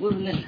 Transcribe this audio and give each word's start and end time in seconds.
وابن 0.00 0.44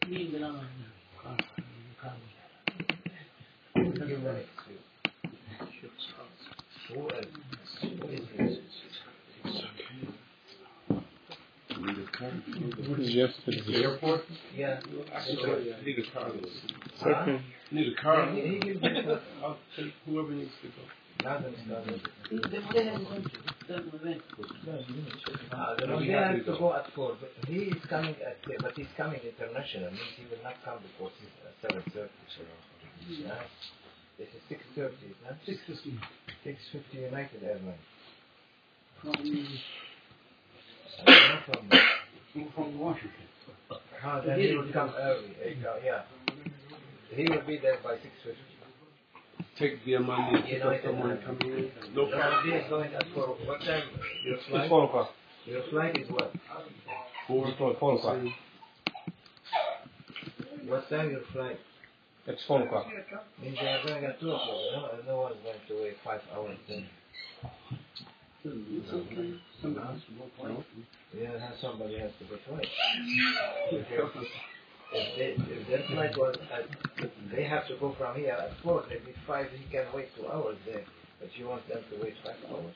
Thank 0.00 0.32
you. 0.32 0.99
Airport? 13.84 14.22
Yeah. 14.56 14.80
Need 14.90 15.98
a 15.98 16.10
car. 16.12 16.30
Okay. 17.02 17.40
Need 17.70 17.88
a 17.88 17.94
car. 18.02 19.20
I'll 19.42 19.58
take 19.76 19.92
whoever 20.06 20.32
needs 20.32 20.50
to 20.62 20.68
go. 20.68 20.82
Nothing's 21.22 21.58
done. 21.68 22.00
Uh, 22.30 22.36
Uh, 25.52 25.74
the 25.76 25.86
has 26.12 26.44
to 26.46 26.52
go 26.58 26.72
at 26.74 26.86
four, 26.94 27.16
but 27.20 27.30
he 27.46 27.56
is 27.76 27.82
coming 27.88 28.14
at, 28.26 28.38
but 28.62 28.72
he's 28.74 28.86
coming 28.96 29.20
international, 29.20 29.90
means 29.90 30.14
he 30.16 30.24
will 30.30 30.42
not 30.42 30.56
come 30.64 30.78
before 30.82 31.10
six, 31.20 31.30
uh, 31.44 31.50
seven 31.62 31.82
thirty. 31.92 32.10
Yeah. 33.08 33.34
This 34.18 34.28
is 34.28 34.42
six 34.48 34.62
thirty, 34.74 35.14
not 35.24 35.36
Six 35.44 35.58
fifteen. 35.66 36.00
six 36.42 36.58
fifty 36.72 36.98
United 36.98 37.42
Airlines. 37.42 37.86
From, 39.02 39.12
Uh, 40.98 41.04
no 41.06 41.36
problem. 41.46 41.99
From 42.54 42.78
Washington. 42.78 43.26
Uh, 43.70 44.20
then 44.24 44.40
he 44.40 44.54
will 44.56 44.72
come 44.72 44.92
early. 44.98 45.34
uh, 45.66 45.76
Yeah. 45.84 46.02
He 47.14 47.24
will 47.28 47.42
be 47.46 47.58
there 47.58 47.78
by 47.82 47.96
six 47.96 48.14
fifty. 48.22 48.38
Take 49.58 49.84
the 49.84 49.98
money. 49.98 50.38
You 50.38 50.42
Pick 50.44 50.58
know, 50.62 50.68
up 50.70 50.74
it 50.76 50.82
someone 50.84 51.08
doesn't- 51.16 51.26
coming 51.40 51.58
in. 51.58 51.72
No 51.94 52.04
No 52.04 52.10
problem. 52.10 52.20
problem. 52.20 52.44
He 52.50 52.56
is 52.56 52.68
going 52.70 52.94
at 52.94 53.06
four. 53.08 53.26
What 53.44 53.60
time? 53.60 53.82
Your 54.24 54.36
It's 54.36 54.46
flight? 54.46 54.68
four 54.68 54.84
o'clock. 54.84 55.14
Your 55.44 55.62
flight 55.64 55.98
is 55.98 56.08
what? 56.10 56.32
Four. 57.26 57.48
It's 57.48 57.58
four, 57.58 57.74
four 57.74 57.94
o'clock. 57.96 58.18
What 60.66 60.88
time 60.88 61.10
your 61.10 61.20
flight? 61.32 61.58
It's 62.26 62.42
four 62.46 62.62
o'clock. 62.62 62.86
Means 63.42 63.58
they 63.60 63.66
are 63.66 63.82
going 63.86 64.04
at 64.04 64.20
two 64.20 64.30
o'clock. 64.30 64.48
No, 64.72 65.02
no 65.06 65.20
one's 65.22 65.36
going 65.42 65.58
to 65.68 65.74
wait 65.82 65.96
five 66.04 66.20
hours 66.34 66.58
then. 66.68 66.86
It's 68.44 68.92
okay. 68.92 69.34
Somebody 69.60 69.86
else 69.86 70.02
will 70.40 70.64
go 71.40 71.46
play. 71.46 71.56
Somebody 71.60 71.98
has 71.98 72.10
to 72.18 72.24
go 72.24 72.36
twice. 72.48 72.66
If 74.92 75.16
they, 75.16 75.54
if 75.54 75.68
their 75.68 75.82
flight 75.88 76.16
was 76.16 76.36
at, 76.52 76.66
they 77.34 77.44
have 77.44 77.66
to 77.68 77.76
go 77.76 77.94
from 77.96 78.16
here 78.16 78.32
at 78.32 78.50
four, 78.62 78.84
maybe 78.88 79.14
five, 79.26 79.46
he 79.52 79.64
can 79.70 79.86
wait 79.94 80.08
two 80.16 80.26
hours 80.26 80.58
there. 80.66 80.84
But 81.20 81.28
you 81.36 81.46
want 81.48 81.68
them 81.68 81.78
to 81.90 82.02
wait 82.02 82.14
five 82.24 82.36
hours? 82.50 82.74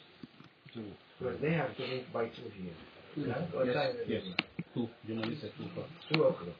Two. 0.72 0.84
Because 1.18 1.40
they 1.40 1.52
have 1.52 1.76
to 1.76 1.82
leave 1.82 2.06
by 2.12 2.26
two 2.26 2.50
here. 2.56 2.72
Yeah? 3.16 3.34
What 3.52 3.66
Yes, 3.66 3.74
time 3.74 3.96
is 4.02 4.08
yes. 4.08 4.22
it? 4.26 4.64
Two. 4.74 4.88
Journalist 5.06 5.44
at 5.44 5.56
two 5.56 5.64
o'clock. 5.64 5.88
Two 6.12 6.22
o'clock. 6.24 6.56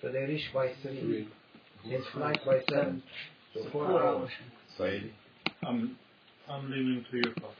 So 0.00 0.12
they 0.12 0.20
reach 0.20 0.52
by 0.54 0.72
three. 0.82 1.28
His 1.84 2.06
flight 2.12 2.40
by 2.46 2.60
seven. 2.68 3.02
So 3.54 3.64
four 3.70 4.02
hours. 4.02 4.30
Said, 4.78 5.10
I'm, 5.66 5.98
I'm 6.48 6.70
leaving 6.70 7.04
three 7.10 7.22
o'clock. 7.22 7.54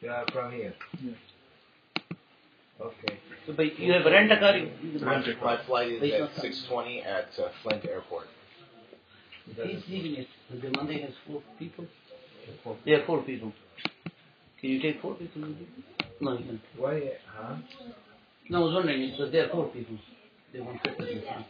You 0.00 0.10
are 0.10 0.26
from 0.32 0.52
here. 0.52 0.74
Yeah. 1.02 1.12
Okay. 2.80 3.18
So, 3.46 3.52
but 3.54 3.78
you 3.78 3.92
have 3.92 4.04
a 4.04 4.10
rent 4.10 4.30
a 4.32 4.38
car. 4.38 4.56
You, 4.56 4.70
Rent 5.04 5.26
a 5.26 5.34
car. 5.34 5.56
My 5.56 5.64
flight 5.64 5.92
is 5.92 6.02
at 6.12 6.20
no, 6.20 6.26
no. 6.26 6.50
6:20 6.50 7.06
at 7.06 7.28
uh, 7.38 7.48
Flint 7.62 7.84
Airport. 7.86 8.26
He's 9.46 9.82
leaving 9.88 10.16
it. 10.16 10.28
The 10.50 10.70
Monday 10.70 11.00
has 11.02 11.12
four 11.26 11.42
people. 11.58 11.86
there 12.84 13.00
are 13.02 13.06
four 13.06 13.22
people. 13.22 13.52
Can 14.60 14.70
you 14.70 14.82
take 14.82 15.00
four 15.00 15.14
people? 15.14 15.42
with 15.42 15.50
you? 15.60 15.66
No, 16.20 16.32
you 16.32 16.44
can't. 16.44 16.60
Why, 16.76 17.12
huh? 17.26 17.56
No, 18.48 18.62
I 18.62 18.64
was 18.64 18.74
wondering, 18.74 19.02
it's 19.02 19.18
that 19.18 19.32
there 19.32 19.46
are 19.46 19.50
four 19.50 19.68
people. 19.68 19.98
They 20.52 20.60
want 20.60 20.82
to 20.84 20.90
sit 20.98 21.08
in 21.08 21.22
front. 21.22 21.46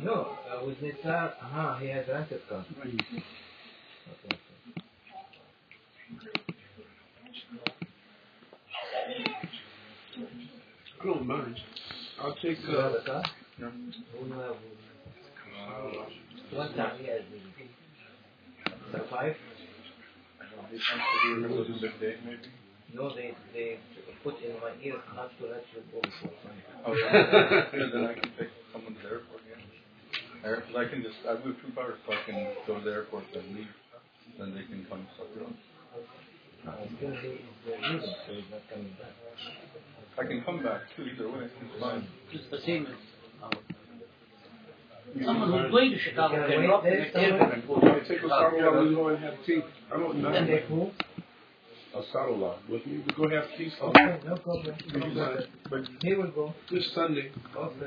No, 0.00 0.38
uh, 0.50 0.64
with 0.64 0.80
Nitzar, 0.80 1.32
uh-huh, 1.42 1.78
he 1.78 1.88
has 1.88 2.06
rented 2.08 2.48
car. 2.48 2.64
Right. 2.78 3.02
Okay. 4.26 4.38
I 10.18 11.06
don't 11.06 11.26
mind. 11.26 11.56
I'll 12.20 12.34
take 12.36 12.58
You 12.68 12.76
have 12.78 12.92
uh, 12.92 12.98
a 12.98 13.04
car? 13.04 13.22
No. 13.58 13.70
Who 13.70 14.26
you 14.26 14.32
have? 14.34 14.56
One 16.52 16.74
time 16.76 16.98
he 17.00 17.06
has 17.08 17.22
maybe. 17.30 17.70
So 18.92 19.04
five? 19.10 19.36
big 21.80 22.00
day, 22.00 22.16
maybe. 22.24 22.50
No, 22.94 23.14
they, 23.14 23.34
they 23.54 23.78
put 24.24 24.42
in 24.42 24.54
my 24.60 24.72
ear 24.82 24.96
not 25.14 25.30
to 25.38 25.46
let 25.46 25.64
you 25.74 25.82
go 25.92 26.00
before 26.02 26.32
five. 26.44 26.62
Oh, 26.86 26.94
yeah. 26.94 27.12
yeah, 27.78 27.86
then 27.94 28.04
I 28.06 28.14
can 28.14 28.30
take 28.38 28.50
someone 28.72 28.94
to 28.94 29.02
the 29.02 29.08
airport, 29.08 29.42
yeah. 29.48 30.50
Or, 30.50 30.62
'cause 30.62 30.76
I 30.76 30.86
can 30.88 31.02
just, 31.02 31.16
I 31.28 31.34
move 31.44 31.56
two 31.64 31.72
cars 31.74 31.98
so 32.06 32.14
I 32.14 32.22
can 32.26 32.48
go 32.66 32.78
to 32.78 32.84
the 32.84 32.92
airport 32.92 33.24
and 33.34 33.56
leave. 33.56 33.74
Then 34.38 34.54
they 34.54 34.64
can 34.64 34.86
come 34.90 35.06
suck 35.18 35.28
it 35.36 35.42
up. 35.42 35.52
Uh, 36.66 36.86
still 36.96 37.10
he 37.22 37.28
is 37.28 37.42
leaving, 37.66 38.00
so 38.00 38.32
he's 38.34 38.44
not 38.50 38.62
coming 38.70 38.92
back. 39.00 39.14
I 40.20 40.24
can 40.26 40.42
come 40.42 40.62
back 40.62 40.80
too, 40.96 41.04
either 41.04 41.28
way, 41.30 41.44
it's 41.44 41.80
fine. 41.80 42.06
Just 42.32 42.50
the 42.50 42.58
same 42.66 42.86
as 42.86 42.94
uh, 43.42 43.50
someone 45.24 45.62
who's 45.62 45.70
going 45.70 45.90
to 45.92 45.98
Chicago 45.98 46.34
can 46.46 46.50
can 46.50 46.66
drop 46.66 46.82
there, 46.82 47.04
in 47.04 47.10
stay 47.10 47.24
airport 47.24 47.40
there. 47.40 47.52
and 47.52 47.66
go 47.68 47.74
I 47.76 47.98
to 47.98 48.04
Chicago. 48.04 48.28
saddle 48.28 48.72
while 48.72 48.88
we 48.88 48.94
go 48.94 49.08
and 49.08 49.18
have 49.24 49.34
tea. 49.46 49.60
I 49.92 49.96
don't 49.98 50.12
And 50.16 50.22
mind. 50.22 50.48
they 50.48 50.62
who? 50.68 50.90
A 51.94 52.02
saddle 52.12 52.38
lot 52.38 52.58
with 52.68 52.84
me. 52.86 53.02
We 53.06 53.12
go 53.14 53.28
have 53.34 53.48
tea. 53.56 53.70
Okay, 53.80 54.18
no 54.26 54.36
problem. 54.36 54.74
No 54.92 55.00
problem. 55.00 55.44
But 55.70 55.80
He 56.02 56.14
will 56.14 56.30
go. 56.32 56.54
this 56.70 56.92
Sunday, 56.94 57.30
Okay. 57.56 57.86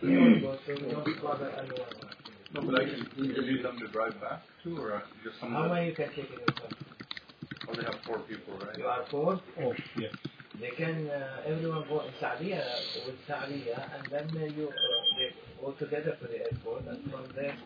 He 0.00 0.06
will 0.08 0.40
go, 0.40 0.58
so 0.66 0.72
we 0.74 0.90
don't 0.92 1.22
bother 1.22 1.50
anyone. 1.50 1.94
No, 2.54 2.62
but 2.62 2.80
I 2.80 2.84
can, 2.84 3.08
you 3.16 3.42
need 3.52 3.64
them 3.64 3.78
to 3.78 3.88
drive 3.88 4.20
back 4.20 4.42
too, 4.62 4.76
or 4.78 4.94
uh, 4.94 5.00
just 5.24 5.36
How 5.40 5.48
many 5.68 5.88
you 5.88 5.94
can 5.94 6.08
take 6.10 6.30
in 6.30 6.38
the 6.46 6.52
car? 6.52 6.68
Oh, 7.68 7.74
they 7.74 7.82
have 7.84 7.96
four 8.06 8.18
people, 8.20 8.54
right? 8.58 8.76
You 8.78 8.84
are 8.86 9.04
four? 9.10 9.40
Oh, 9.60 9.72
yeah. 9.98 10.08
They 10.60 10.70
can, 10.76 11.08
uh, 11.10 11.42
everyone 11.46 11.84
go 11.88 12.00
in 12.02 12.12
Saudiya 12.22 12.64
with 13.06 13.16
Saudiya 13.28 13.78
and 13.96 14.10
then 14.10 14.28
uh, 14.36 14.46
you, 14.46 14.68
uh, 14.68 15.16
they 15.18 15.30
go 15.60 15.72
together 15.72 16.16
to 16.20 16.26
the 16.28 16.38
airport 16.50 16.86
and 16.88 17.10
from 17.10 17.32
there 17.36 17.56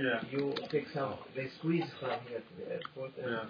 Yeah. 0.00 0.20
you 0.30 0.62
take 0.72 0.86
some, 0.94 1.16
they 1.36 1.48
squeeze 1.58 1.84
from 2.00 2.20
here 2.28 2.40
to 2.40 2.52
the 2.58 2.72
airport. 2.72 3.12
And, 3.18 3.30
Yeah. 3.32 3.44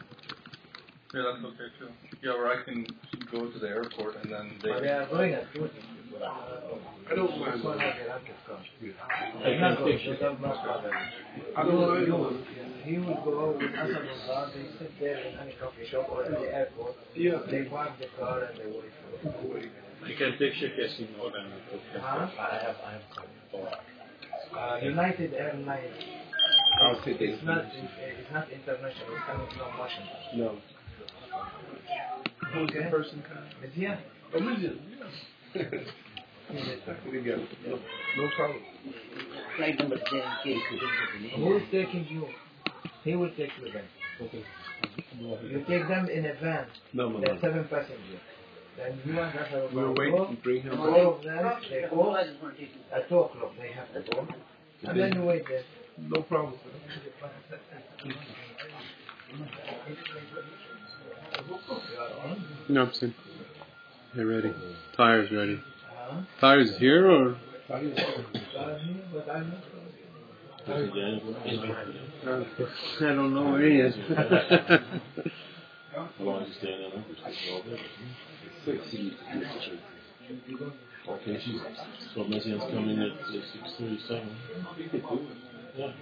Yeah, 1.15 1.23
that's 1.33 1.45
okay 1.45 1.71
too. 1.79 1.89
Yeah, 2.23 2.33
or 2.33 2.49
I 2.53 2.63
can 2.65 2.95
go 3.33 3.51
to 3.51 3.59
the 3.59 3.69
airport 3.69 4.17
and 4.23 4.33
then 4.33 4.61
they. 4.63 4.69
But 4.69 4.83
they 4.83 4.89
are 4.91 5.07
going 5.09 5.33
at 5.35 5.47
40. 5.55 5.73
I 6.27 7.15
don't 7.15 7.41
mind. 7.41 7.55
This 7.57 7.65
one 7.65 7.79
has 7.79 7.95
a 7.97 8.09
rented 8.09 8.37
car. 8.47 8.59
I 8.61 9.43
They're 9.45 9.61
not 9.61 9.77
can 9.77 9.85
going, 9.85 9.99
fix 9.99 10.05
they 10.07 10.13
it. 10.13 10.21
don't 10.21 10.43
not 10.43 10.67
bother. 10.67 10.93
I 11.57 11.65
don't 11.65 12.21
mind. 12.21 12.66
You- 12.87 12.93
He 12.93 12.99
will 13.07 13.15
go 13.25 13.51
with 13.59 13.71
Hassan 13.71 14.07
Bazar, 14.07 14.51
they 14.55 14.67
sit 14.79 14.93
there 15.01 15.19
in 15.19 15.39
any 15.39 15.53
coffee 15.61 15.87
shop 15.91 16.09
or 16.11 16.25
at 16.25 16.31
the 16.31 16.55
airport. 16.55 16.95
Yeah. 17.15 17.39
They 17.51 17.65
park 17.65 17.91
the 17.99 18.07
car 18.19 18.41
and 18.45 18.59
they 18.59 18.67
wait 18.67 18.93
for 19.23 19.59
it. 19.59 19.71
I 20.05 20.13
can 20.17 20.39
take 20.39 20.61
your 20.61 20.71
casino 20.71 21.27
and 21.35 21.53
Huh? 22.01 22.29
I 22.39 22.59
have, 22.65 22.77
I 22.87 22.93
have 22.93 23.03
Uh, 24.57 24.79
United 24.83 25.35
Airlines, 25.35 25.93
I'll 26.81 27.01
it's 27.05 27.43
not, 27.45 27.65
it's 27.67 28.33
not 28.33 28.51
international, 28.53 29.17
it's 29.17 29.25
coming 29.27 29.49
from 29.59 29.79
Washington. 29.79 30.21
No. 30.37 30.57
Who's 32.53 32.71
the 32.71 32.79
Okay. 32.79 32.91
person 32.91 33.23
kind? 33.29 33.49
It's 33.63 33.75
here. 33.81 33.99
Original. 34.35 34.77
Together. 37.13 37.47
No, 37.67 37.79
no 38.19 38.29
problem. 38.37 38.63
Flight 39.57 39.79
number 39.81 39.97
JNK. 39.97 40.45
Who 41.37 41.57
is 41.57 41.63
taking 41.73 42.07
you? 42.09 42.29
He 43.07 43.15
will 43.15 43.31
take 43.31 43.53
you 43.63 43.71
then. 43.73 43.85
Okay. 44.21 44.43
You 45.49 45.65
take 45.69 45.87
them 45.89 46.09
in 46.09 46.25
advance. 46.27 46.71
No, 46.93 47.09
no, 47.09 47.21
There 47.21 47.31
are 47.31 47.35
no. 47.35 47.41
seven 47.41 47.65
passengers. 47.69 48.21
Then 48.77 48.99
you 49.07 49.19
and 49.21 49.31
Hassan 49.33 49.69
We'll 49.73 49.87
will 49.89 49.95
wait 49.95 50.11
go. 50.11 50.27
and 50.27 50.43
bring 50.43 50.63
him 50.63 50.71
back. 50.73 50.81
All 50.81 51.15
of 51.15 51.23
them, 51.23 51.53
they 51.71 51.83
go 51.89 52.01
Otherwise 52.03 52.27
it's 52.31 52.41
going 52.41 52.55
to 52.55 52.59
take 52.61 52.71
you. 52.75 52.97
at 52.97 53.09
2 53.09 53.19
o'clock. 53.21 53.53
They 53.61 53.73
have 53.73 53.93
to 53.95 54.11
go. 54.11 54.27
And 54.89 55.01
then 55.01 55.13
you 55.15 55.23
wait 55.23 55.45
there. 55.49 55.63
No 55.99 56.23
problem. 56.23 56.55
You 61.49 61.99
are 61.99 62.31
on. 62.31 62.45
Nopson. 62.69 63.15
They're 64.15 64.27
ready. 64.27 64.53
Tires 64.97 65.31
ready. 65.31 65.61
Huh? 65.95 66.23
Tires 66.41 66.77
here 66.79 67.11
or? 67.11 67.37
I 70.69 70.71
don't 73.01 73.35
know 73.35 73.53
where 73.53 73.63
he 73.71 73.77
is. 73.81 73.95
How 75.95 76.09
long 76.21 76.43
is 76.43 76.49
he 76.49 76.55
staying 76.59 76.83
in 76.83 76.91
there? 76.91 77.05
Okay, 81.09 81.41
she's, 81.45 81.61
so 82.15 82.21
Messiaen's 82.25 82.67
coming 82.73 82.99
at 82.99 83.13
six 83.33 83.45
thirty-seven. 83.79 84.37
Yeah. 85.77 85.93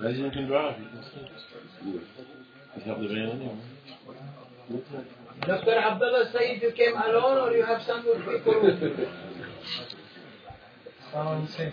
Messiaen 0.00 0.32
can 0.32 0.46
drive, 0.48 0.76
he 0.78 0.84
can 0.84 1.02
stay. 1.12 1.26
He's 2.74 2.84
got 2.84 2.98
the 3.00 3.06
van 3.08 3.18
anyway. 3.30 3.58
Dr. 5.46 5.76
Abdullah 5.76 6.30
Said, 6.32 6.62
you 6.62 6.72
came 6.72 6.96
alone 6.96 7.38
or 7.38 7.52
you 7.56 7.64
have 7.64 7.82
some 7.82 8.04
with 8.06 8.18
people? 8.18 9.06
Um, 11.14 11.46
say. 11.48 11.72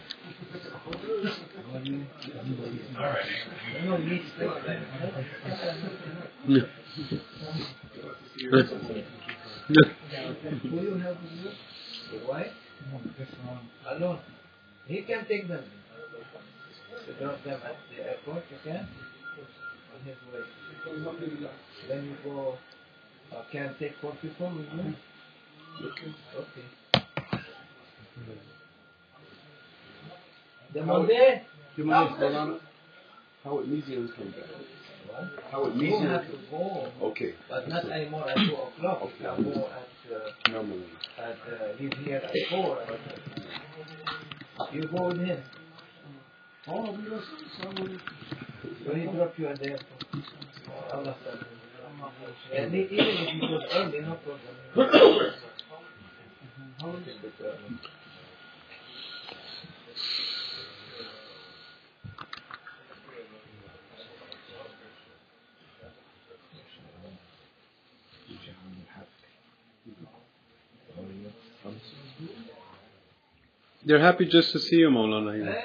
No, 3.86 3.98
you 3.98 4.19
stay. 4.36 4.48
Who 10.63 10.81
you 10.81 10.96
have 10.96 11.17
you? 11.24 11.51
The? 12.12 12.50
Alone. 13.96 14.19
He 14.88 15.01
can 15.03 15.25
take 15.25 15.48
them. 15.48 15.63
Drop 17.19 17.43
them 17.43 17.62
at 17.63 17.75
the 17.96 18.03
airport, 18.03 18.43
you 18.51 18.58
can? 18.63 18.88
On 19.93 20.00
his 20.05 20.17
way. 20.34 20.41
Then 21.88 22.05
you 22.05 22.15
go, 22.24 22.58
uh, 23.36 23.41
can't 23.51 23.77
take 23.79 23.93
four 24.01 24.13
people 24.21 24.50
with 24.51 24.65
you? 24.74 24.93
Okay. 26.36 26.65
The 30.74 30.83
Monday? 30.83 31.41
Money's 31.77 32.17
Molana? 32.17 32.59
Howard 33.43 33.67
Museum's 33.67 34.12
coming 34.15 34.31
back. 34.31 34.50
You 35.53 35.71
Museum. 35.74 36.07
have 36.07 36.25
to 36.27 36.38
go, 36.51 36.88
Okay. 37.01 37.33
but 37.50 37.67
not 37.67 37.86
anymore 37.89 38.29
at 38.29 38.36
2 38.38 38.53
o'clock. 38.53 39.01
You 39.03 39.25
can 39.25 39.43
go 39.43 39.67
at, 39.67 40.13
uh, 40.13 40.51
No, 40.51 40.62
no, 40.62 40.75
no. 40.75 40.83
at 41.17 41.31
uh, 41.31 41.79
leave 41.79 41.93
here 42.05 42.17
at 42.17 42.31
4. 42.50 42.77
You 44.74 44.83
go 44.88 45.07
with 45.07 45.17
him. 45.19 45.41
Oh, 46.67 46.91
we 46.91 47.09
got 47.09 47.24
someone. 47.63 48.00
So 48.86 48.93
he 48.93 49.05
drop 49.05 49.33
you 49.39 49.48
at 49.48 49.59
the 49.59 49.69
airport. 49.71 50.05
Allah 50.93 51.15
you. 51.25 51.59
And 52.53 52.74
even 52.74 53.06
if 53.08 53.34
you 53.34 53.41
go 53.41 53.60
early, 53.74 54.01
no 54.01 54.15
problem. 54.15 55.34
How 56.79 56.88
long 56.88 57.01
is 57.03 57.24
it? 57.24 57.34
They're 73.86 74.00
happy 74.00 74.25
just 74.25 74.51
to 74.51 74.60
see 74.60 74.77
you, 74.77 74.89
Maulana. 74.89 75.56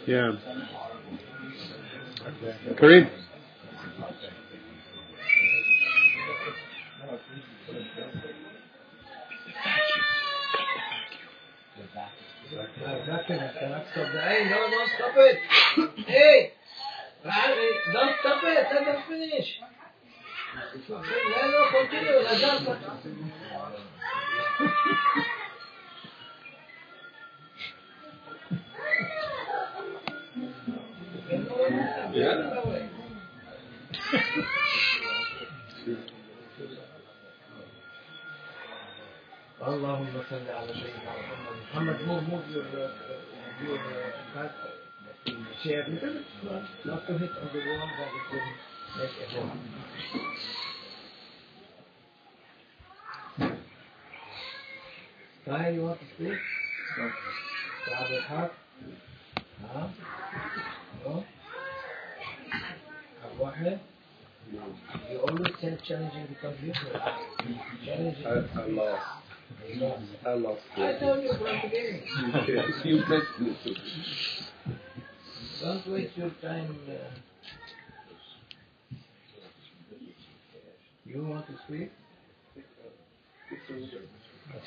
Yeah. 0.07 0.33
Kareem. 2.79 3.24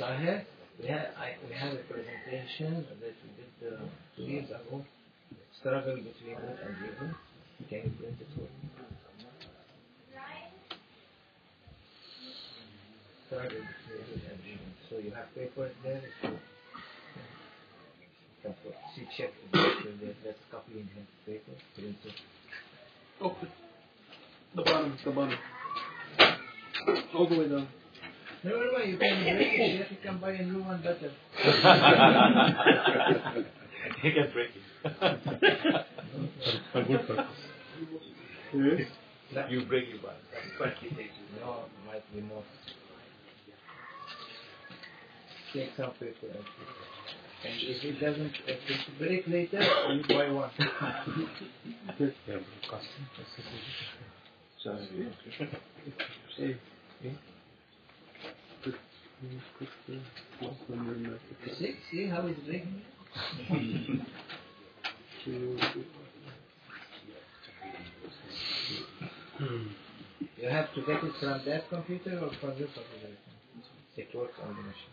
I 0.08 0.42
we 0.80 0.88
have, 0.88 1.06
I, 1.20 1.36
we 1.46 1.54
have 1.54 1.74
a 1.74 1.84
presentation 1.84 2.86
that 2.88 2.96
we 2.96 3.28
did 3.36 3.74
uh, 3.74 3.84
two 4.16 4.22
years 4.22 4.48
ago. 4.48 4.82
Struggle 5.60 5.96
between 5.96 6.34
good 6.34 6.58
and 6.64 6.76
evil. 6.80 7.12
Can 7.68 7.78
you 7.84 7.92
print 8.00 8.16
it 8.16 8.28
for? 8.34 8.48
Struggle 13.26 13.50
between 13.50 14.02
good 14.08 14.22
and 14.32 14.40
evil. 14.48 14.72
So 14.88 14.96
you 14.96 15.10
have 15.10 15.34
papers 15.34 15.72
there. 15.84 16.00
So 16.22 16.30
can 18.42 18.54
put, 18.64 18.74
see, 18.96 19.06
check 19.18 19.30
the. 19.52 20.14
That's 20.24 20.38
copy 20.50 20.72
in 20.72 20.88
hand 20.88 21.06
paper. 21.26 21.52
Print 21.74 21.96
it. 22.06 22.14
Oh, 23.20 23.36
the 24.56 24.62
bottom, 24.62 24.96
the 25.04 25.10
bottom. 25.10 25.38
All 27.14 27.28
the 27.28 27.38
way 27.38 27.48
down. 27.48 27.68
Never 28.44 28.72
mind, 28.72 28.88
you 28.90 28.98
can 28.98 29.36
break 29.36 29.58
it. 29.58 29.90
You 29.90 29.96
can 30.02 30.18
buy 30.18 30.30
a 30.32 30.42
new 30.44 30.62
one 30.62 30.80
better. 30.82 31.10
He 34.02 34.12
can 34.12 34.30
break 34.32 34.50
it. 34.54 34.62
A 36.74 36.82
good 36.82 37.06
purpose. 37.06 37.26
Yes. 38.54 38.88
You 39.50 39.64
break 39.66 39.88
it 39.88 40.02
one. 40.02 40.14
No, 41.40 41.64
might 41.86 42.14
be 42.14 42.20
more. 42.20 42.44
Take 45.52 45.70
some 45.76 45.90
paper 45.92 46.26
and 46.26 46.44
put. 46.44 46.68
And 47.44 47.54
if 47.60 47.84
it 47.84 48.00
doesn't, 48.00 48.32
if 48.46 48.70
it 48.70 48.98
break 48.98 49.26
later, 49.28 49.62
you 49.92 50.02
buy 50.08 50.30
one. 50.30 50.50
Yeah, 50.58 50.74
but 51.98 52.08
it 52.08 52.68
costs. 52.68 52.88
Hey, 59.21 59.29
See, 61.57 61.75
see 61.91 62.07
how 62.07 62.27
it's 62.27 62.39
breaking? 62.41 62.81
You 70.37 70.49
have 70.49 70.73
to 70.75 70.81
get 70.81 71.03
it 71.03 71.13
from 71.19 71.41
that 71.45 71.69
computer 71.69 72.19
or 72.19 72.29
from 72.39 72.57
your 72.57 72.67
computer. 72.67 73.15
It 73.95 74.09
works 74.15 74.37
on 74.43 74.49
the 74.55 74.61
machine. 74.61 74.89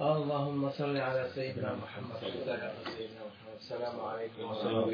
اللهم 0.00 0.70
صل 0.78 0.96
على 0.96 1.30
سيدنا 1.34 1.74
محمد 1.74 2.24
وعلى 2.24 2.54
آل 2.54 2.92
سيدنا 2.96 3.22
محمد 3.30 3.56
السلام 3.60 4.00
عليكم 4.00 4.42
ورحمة 4.44 4.70
الله 4.70 4.84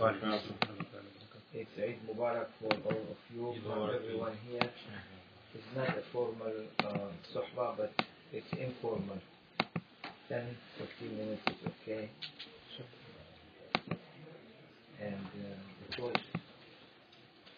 وبركاته 0.00 0.85
it's 1.53 1.69
Eid 1.79 1.97
Mubarak 2.07 2.47
for 2.59 2.73
all 2.85 2.91
of 2.91 3.17
you, 3.33 3.53
for 3.65 3.93
everyone 3.95 4.33
here. 4.49 4.69
It's 5.55 5.63
not 5.75 5.89
a 5.89 6.01
formal 6.11 6.51
uh, 6.83 7.09
suhba, 7.33 7.77
but 7.77 7.91
it's 8.33 8.45
informal. 8.53 9.17
10, 10.29 10.43
15 10.99 11.17
minutes 11.17 11.41
is 11.47 11.71
okay. 11.83 12.09
And 15.01 15.15
uh, 15.15 15.89
because 15.89 16.21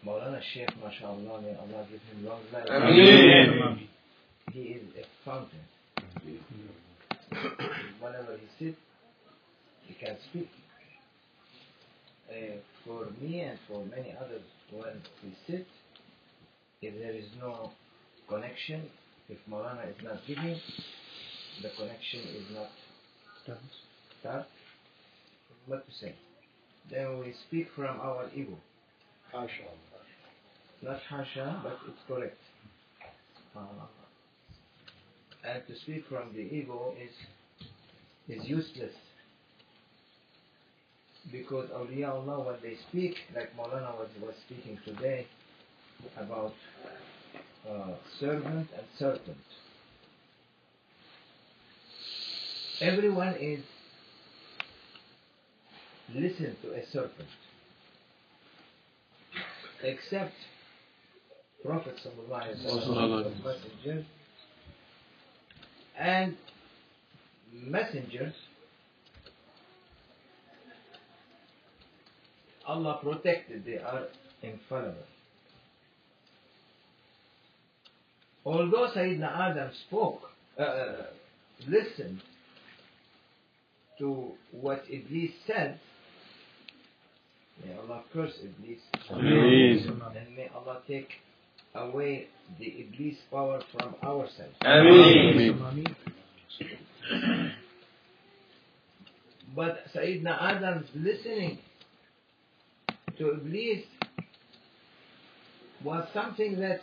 Maulana 0.05 0.39
Sheikh, 0.53 0.69
mashallah, 0.83 1.41
may 1.41 1.55
Allah 1.55 1.87
give 1.89 2.01
him 2.01 2.25
long 2.25 2.41
life. 2.53 2.65
Ameen. 2.69 3.87
He 4.53 4.59
is 4.59 4.83
a 4.97 5.05
fountain. 5.25 5.59
Whenever 7.99 8.37
he 8.37 8.65
sits, 8.65 8.77
he 9.87 9.93
can 9.95 10.15
speak. 10.29 10.49
Uh, 12.29 12.57
for 12.85 13.07
me 13.19 13.41
and 13.41 13.57
for 13.67 13.83
many 13.85 14.13
others, 14.15 14.43
when 14.71 15.01
we 15.23 15.35
sit, 15.47 15.65
if 16.81 16.93
there 16.99 17.13
is 17.13 17.25
no 17.39 17.71
connection, 18.27 18.83
if 19.29 19.37
Maulana 19.49 19.89
is 19.89 19.95
not 20.03 20.19
giving, 20.27 20.59
the 21.63 21.69
connection 21.75 22.19
is 22.19 22.45
not 22.53 22.69
start. 24.21 24.45
What 25.65 25.85
to 25.87 25.91
say? 25.99 26.15
Then 26.91 27.19
we 27.19 27.33
speak 27.47 27.67
from 27.75 27.99
our 27.99 28.29
ego. 28.35 28.57
Hasha. 29.31 29.63
Not 30.81 30.99
hasha, 31.09 31.61
but 31.63 31.79
it's 31.87 31.99
correct. 32.07 32.37
Uh, 33.55 33.59
and 35.43 35.63
to 35.67 35.75
speak 35.81 36.05
from 36.07 36.33
the 36.33 36.41
ego 36.41 36.93
is 37.01 37.11
is 38.27 38.47
useless. 38.47 38.93
Because 41.31 41.69
awliya 41.69 42.09
Allah, 42.09 42.43
when 42.43 42.55
they 42.63 42.75
speak, 42.89 43.15
like 43.35 43.55
Maulana 43.55 43.95
was, 43.97 44.07
was 44.21 44.33
speaking 44.45 44.79
today 44.85 45.27
about 46.17 46.53
uh, 47.69 47.91
servant 48.19 48.67
and 48.75 48.85
serpent. 48.97 49.37
Everyone 52.81 53.35
is 53.39 53.59
listen 56.15 56.55
to 56.63 56.73
a 56.73 56.83
serpent. 56.91 57.27
except 59.83 60.33
Prophet 61.63 61.95
sallallahu 62.03 64.05
and 65.97 66.37
messengers. 67.53 68.33
Allah 72.69 72.99
protected, 73.01 73.65
they 73.65 73.77
are 73.77 74.03
infallible. 74.43 75.07
Although 78.45 78.91
Sayyidina 78.95 79.51
Adam 79.51 79.71
spoke, 79.87 80.21
uh, 80.57 81.07
listened 81.67 82.21
to 83.97 84.31
what 84.51 84.83
Iblis 84.89 85.31
said, 85.47 85.79
may 87.65 87.73
Allah 87.75 88.03
curse 88.13 88.33
Iblis, 88.43 88.79
Ameen. 89.11 90.01
and 90.15 90.35
may 90.35 90.47
Allah 90.55 90.81
take 90.87 91.09
away 91.75 92.27
the 92.59 92.65
Iblis 92.65 93.17
power 93.31 93.61
from 93.71 93.95
ourselves. 94.03 94.55
Ameen. 94.61 95.85
But 99.55 99.85
Sayyidina 99.95 100.39
Adam's 100.39 100.87
listening 100.95 101.57
to 103.19 103.33
Iblis 103.33 103.83
was 105.83 106.07
something 106.13 106.59
that 106.59 106.79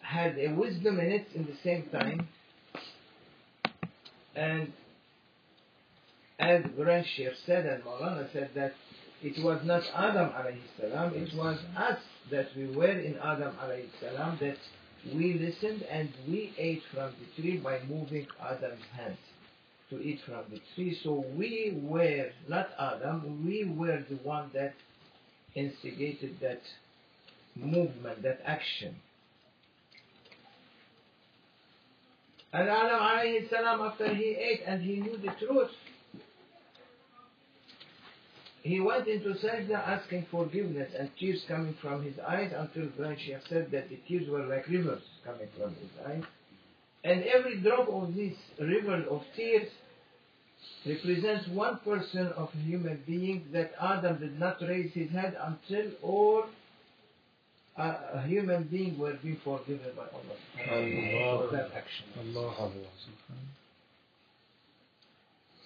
had 0.00 0.38
a 0.38 0.48
wisdom 0.54 1.00
in 1.00 1.06
it 1.06 1.26
in 1.34 1.44
the 1.46 1.56
same 1.64 1.88
time. 1.90 2.28
And 4.34 4.72
as 6.38 6.62
Sheikh 7.16 7.32
said 7.44 7.66
and 7.66 7.82
Maulana 7.82 8.32
said 8.32 8.50
that 8.54 8.72
it 9.22 9.42
was 9.42 9.60
not 9.64 9.82
Adam 9.96 10.30
alayhi 10.30 10.60
salam, 10.80 11.14
it 11.14 11.34
was 11.34 11.58
us 11.76 11.98
that 12.30 12.46
we 12.56 12.66
were 12.68 12.86
in 12.86 13.16
Adam 13.18 13.54
alayhi 13.62 13.88
salam 14.00 14.38
that 14.40 14.56
we 15.14 15.34
listened 15.34 15.82
and 15.90 16.10
we 16.28 16.54
ate 16.56 16.82
from 16.94 17.12
the 17.18 17.42
tree 17.42 17.56
by 17.58 17.80
moving 17.88 18.26
Adam's 18.40 18.84
hand 18.96 19.16
to 19.90 20.00
eat 20.00 20.20
from 20.26 20.42
the 20.50 20.60
tree. 20.74 20.98
So 21.02 21.24
we 21.36 21.80
were, 21.82 22.26
not 22.48 22.68
Adam, 22.78 23.44
we 23.44 23.64
were 23.64 24.04
the 24.08 24.16
one 24.16 24.50
that 24.54 24.74
instigated 25.54 26.36
that 26.40 26.60
movement, 27.56 28.22
that 28.22 28.40
action. 28.44 28.96
And 32.52 32.68
Adam 32.68 33.00
alayhi 33.00 33.50
salam, 33.50 33.80
after 33.82 34.14
he 34.14 34.30
ate 34.30 34.62
and 34.66 34.82
he 34.82 34.96
knew 34.96 35.16
the 35.18 35.32
truth, 35.44 35.70
he 38.62 38.80
went 38.80 39.06
into 39.06 39.30
sajda 39.30 39.74
asking 39.74 40.26
forgiveness 40.30 40.90
and 40.98 41.10
tears 41.18 41.42
coming 41.46 41.74
from 41.80 42.02
his 42.02 42.18
eyes 42.18 42.52
until 42.56 42.88
Sheikh 43.16 43.38
said 43.48 43.70
that 43.70 43.88
the 43.88 43.98
tears 44.08 44.28
were 44.28 44.44
like 44.46 44.66
rivers 44.68 45.02
coming 45.24 45.48
from 45.56 45.74
his 45.74 45.90
eyes. 46.06 46.24
And 47.04 47.22
every 47.24 47.58
drop 47.60 47.88
of 47.88 48.14
this 48.14 48.34
river 48.58 49.04
of 49.10 49.22
tears 49.36 49.68
represents 50.86 51.48
one 51.48 51.78
person 51.84 52.26
of 52.36 52.48
a 52.54 52.58
human 52.58 53.02
being 53.06 53.44
that 53.52 53.72
Adam 53.80 54.18
did 54.18 54.38
not 54.38 54.60
raise 54.60 54.92
his 54.92 55.10
head 55.10 55.36
until 55.40 55.92
all 56.02 56.44
a, 57.76 57.94
a 58.14 58.22
human 58.26 58.64
being 58.64 58.98
were 58.98 59.14
being 59.22 59.38
forgiven 59.44 59.92
by 59.96 60.02
Allah 60.12 60.36
for 61.48 61.56
that 61.56 61.70
action. 61.76 62.06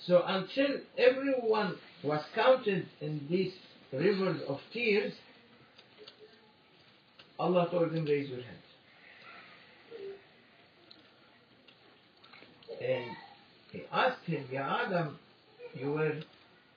So 0.06 0.22
until 0.26 0.80
everyone 0.98 1.76
was 2.02 2.22
counted 2.34 2.86
in 3.00 3.26
these 3.30 3.52
rivers 3.92 4.42
of 4.48 4.58
tears, 4.72 5.12
Allah 7.38 7.68
told 7.70 7.92
him, 7.92 8.04
raise 8.04 8.28
your 8.28 8.42
hand. 8.42 8.61
And 12.82 13.04
he 13.72 13.82
asked 13.92 14.24
him, 14.24 14.44
Ya 14.50 14.86
Adam, 14.86 15.18
you 15.74 15.92
were 15.92 16.14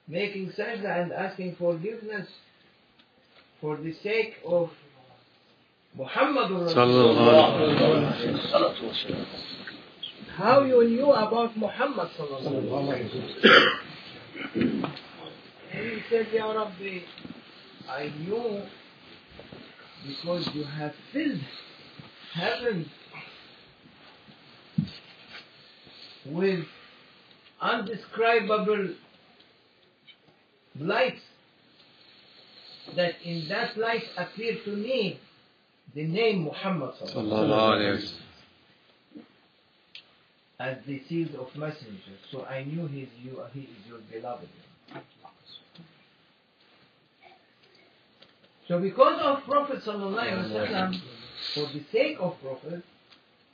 making 0.08 0.52
sajda 0.52 1.02
and 1.02 1.12
asking 1.12 1.56
forgiveness 1.56 2.28
for 3.62 3.78
the 3.78 3.94
sake 4.04 4.36
of. 4.46 4.70
Sallallahu 5.98 6.76
How 10.36 10.64
you 10.64 10.84
knew 10.90 11.12
about 11.12 11.58
Muhammad? 11.58 12.10
And 15.74 15.92
he 15.92 16.02
said, 16.10 16.28
Ya 16.34 16.52
Rabbi, 16.52 17.00
I 17.90 18.12
knew 18.20 18.62
because 20.06 20.50
you 20.54 20.64
have 20.64 20.94
filled 21.14 21.40
heaven 22.34 22.90
with 26.26 26.66
undescribable 27.62 28.90
light 30.80 31.20
that 32.96 33.14
in 33.24 33.48
that 33.50 33.78
light 33.78 34.04
appeared 34.18 34.64
to 34.66 34.72
me 34.76 35.20
the 35.94 36.04
name 36.04 36.44
Muhammad 36.44 36.94
sallallahu 36.96 37.78
alaihi 37.78 37.94
wasallam 37.96 38.26
as 40.60 40.78
the 40.86 41.02
seals 41.10 41.36
of 41.36 41.54
messengers. 41.56 42.20
So 42.32 42.46
I 42.46 42.64
knew 42.64 42.88
he 42.88 43.02
is, 43.02 43.10
you, 43.22 43.42
he 43.54 43.62
is 43.62 43.88
your 43.90 44.00
beloved. 44.12 44.48
So 48.68 48.80
because 48.80 49.22
of 49.22 49.44
Prophet 49.44 49.84
sallallahu 49.84 51.00
for 51.54 51.68
the 51.74 51.84
sake 51.92 52.18
of 52.20 52.36
Prophet, 52.42 52.84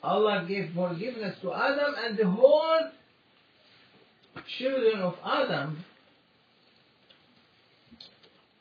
Allah 0.03 0.45
gave 0.47 0.71
forgiveness 0.73 1.37
to 1.41 1.53
Adam 1.53 1.93
and 2.03 2.17
the 2.17 2.27
whole 2.27 2.89
children 4.57 5.01
of 5.01 5.15
Adam 5.25 5.83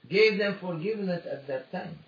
gave 0.08 0.38
them 0.38 0.58
forgiveness 0.60 1.24
at 1.30 1.46
that 1.46 1.70
time. 1.72 1.98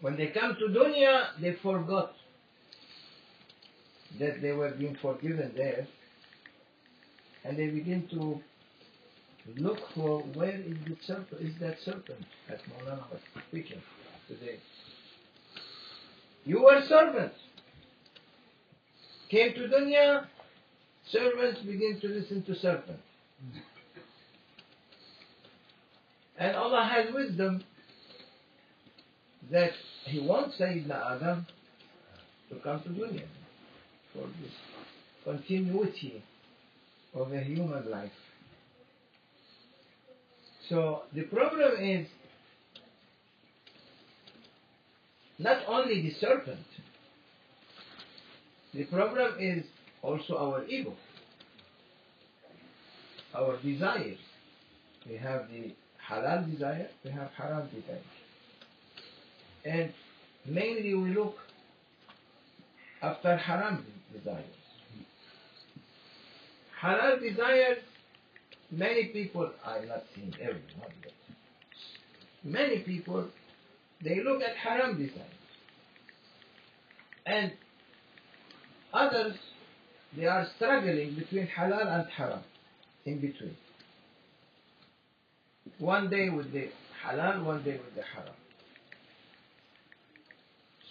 When 0.00 0.16
they 0.16 0.28
come 0.28 0.56
to 0.58 0.66
dunya, 0.66 1.40
they 1.40 1.56
forgot 1.62 2.12
that 4.18 4.40
they 4.40 4.52
were 4.52 4.70
being 4.70 4.96
forgiven 5.02 5.52
there. 5.56 5.86
And 7.44 7.56
they 7.58 7.66
begin 7.66 8.06
to 8.12 8.40
look 9.56 9.78
for 9.94 10.20
where 10.34 10.54
is 10.54 10.76
the 10.86 10.96
serpent, 11.06 11.40
is 11.40 11.58
that 11.60 11.76
serpent 11.84 12.24
that 12.48 12.60
Maulana 12.70 13.10
was 13.10 13.20
speaking 13.48 13.82
today. 14.28 14.58
You 16.48 16.62
were 16.62 16.80
servants. 16.88 17.36
Came 19.30 19.52
to 19.52 19.68
dunya, 19.68 20.24
servants 21.12 21.60
begin 21.60 22.00
to 22.00 22.08
listen 22.08 22.42
to 22.44 22.54
serpent. 22.54 23.00
And 26.38 26.56
Allah 26.56 26.88
has 26.90 27.12
wisdom 27.14 27.62
that 29.50 29.72
He 30.06 30.20
wants 30.20 30.56
Sayyidina 30.58 31.16
Adam 31.16 31.46
to 32.48 32.56
come 32.60 32.80
to 32.80 32.88
dunya 32.88 33.26
for 34.14 34.26
this 34.40 34.54
continuity 35.26 36.24
of 37.12 37.30
a 37.30 37.40
human 37.40 37.90
life. 37.90 38.10
So 40.70 41.02
the 41.14 41.24
problem 41.24 41.72
is 41.78 42.06
not 45.38 45.58
only 45.68 46.02
the 46.02 46.12
serpent, 46.20 46.66
the 48.74 48.84
problem 48.84 49.34
is 49.40 49.64
also 50.02 50.36
our 50.36 50.64
ego, 50.66 50.94
our 53.34 53.56
desires. 53.62 54.18
We 55.08 55.16
have 55.16 55.48
the 55.50 55.72
halal 56.08 56.50
desire, 56.50 56.88
we 57.04 57.10
have 57.10 57.30
haram 57.36 57.68
desire. 57.68 58.02
And 59.64 59.92
mainly 60.46 60.94
we 60.94 61.14
look 61.14 61.36
after 63.02 63.36
haram 63.36 63.84
desires. 64.12 64.44
Halal 66.82 67.20
desires, 67.20 67.78
many 68.70 69.06
people, 69.06 69.50
I'm 69.64 69.88
not 69.88 70.04
saying 70.14 70.34
everyone, 70.40 70.92
but 71.02 71.12
many 72.44 72.80
people, 72.80 73.26
they 74.02 74.22
look 74.22 74.42
at 74.42 74.56
haram 74.56 74.98
desires. 74.98 75.26
And 77.26 77.52
others, 78.92 79.36
they 80.16 80.26
are 80.26 80.46
struggling 80.56 81.14
between 81.14 81.46
halal 81.48 81.86
and 81.86 82.08
haram, 82.10 82.42
in 83.04 83.20
between. 83.20 83.56
One 85.78 86.08
day 86.08 86.30
with 86.30 86.52
the 86.52 86.68
halal, 87.04 87.44
one 87.44 87.62
day 87.62 87.72
with 87.72 87.94
the 87.94 88.02
haram. 88.02 88.34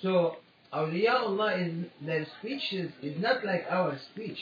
So 0.01 0.37
awliyaullah 0.73 1.67
is 1.67 1.85
their 2.05 2.27
speech 2.39 2.73
is 2.73 2.91
not 3.19 3.43
like 3.43 3.65
our 3.69 3.97
speech. 4.13 4.37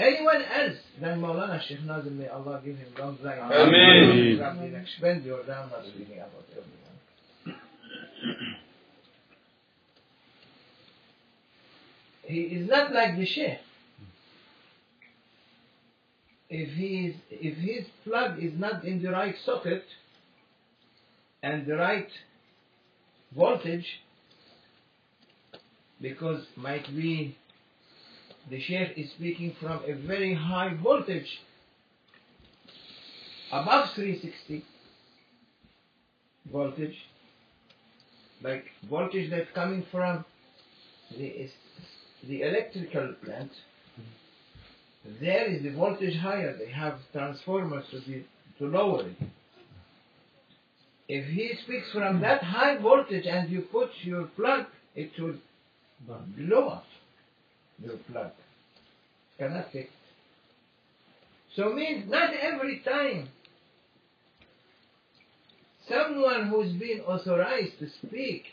Anyone 0.00 0.42
else 0.42 0.76
than 1.00 1.20
Maulana 1.20 1.60
Sheikh 1.62 1.82
Nazim, 1.84 2.18
may 2.18 2.28
Allah 2.28 2.60
give 2.64 2.76
him 2.76 2.88
long 2.98 3.18
life. 3.22 3.38
Ameen. 3.40 4.38
Rabbi, 4.38 4.64
Expend 4.80 5.24
your 5.24 5.42
time 5.44 5.70
not 5.70 5.84
speaking 5.86 6.16
about 6.16 6.44
everyone. 6.50 7.60
He 12.24 12.40
is 12.42 12.68
not 12.68 12.92
like 12.92 13.16
the 13.16 13.26
Sheikh. 13.26 13.58
If 16.48 16.70
he 16.74 17.06
is, 17.06 17.16
if 17.30 17.56
his 17.58 17.86
plug 18.04 18.42
is 18.42 18.52
not 18.58 18.84
in 18.84 19.02
the 19.02 19.10
right 19.10 19.34
socket 19.44 19.84
and 21.42 21.64
the 21.66 21.76
right 21.76 22.08
voltage, 23.34 23.86
because 26.00 26.44
might 26.56 26.86
be 26.96 27.36
the 28.48 28.60
sheikh 28.60 28.92
is 28.96 29.10
speaking 29.10 29.54
from 29.60 29.80
a 29.86 29.94
very 30.06 30.34
high 30.34 30.74
voltage 30.82 31.40
above 33.52 33.90
360 33.94 34.64
voltage. 36.50 36.96
Like 38.42 38.64
voltage 38.88 39.30
that's 39.30 39.50
coming 39.54 39.84
from 39.90 40.24
the, 41.16 41.48
the 42.26 42.42
electrical 42.42 43.14
plant. 43.22 43.50
There 45.20 45.46
is 45.46 45.62
the 45.62 45.70
voltage 45.70 46.16
higher. 46.16 46.56
They 46.56 46.70
have 46.70 46.98
transformers 47.12 47.84
to, 47.90 48.00
be, 48.00 48.26
to 48.58 48.66
lower 48.66 49.06
it. 49.06 49.16
If 51.08 51.26
he 51.26 51.52
speaks 51.64 51.90
from 51.92 52.20
that 52.20 52.42
high 52.42 52.78
voltage 52.78 53.26
and 53.26 53.50
you 53.50 53.62
put 53.62 53.90
your 54.02 54.24
plug 54.36 54.66
it 54.94 55.10
will 55.18 55.34
blow 56.36 56.68
up 56.68 56.84
your 57.82 57.96
plug. 58.10 58.30
Cannot 59.38 59.74
it. 59.74 59.88
So 61.56 61.70
means 61.70 62.10
not 62.10 62.30
every 62.34 62.80
time 62.80 63.28
someone 65.88 66.48
who's 66.48 66.72
been 66.74 67.00
authorized 67.00 67.78
to 67.80 67.88
speak 68.06 68.44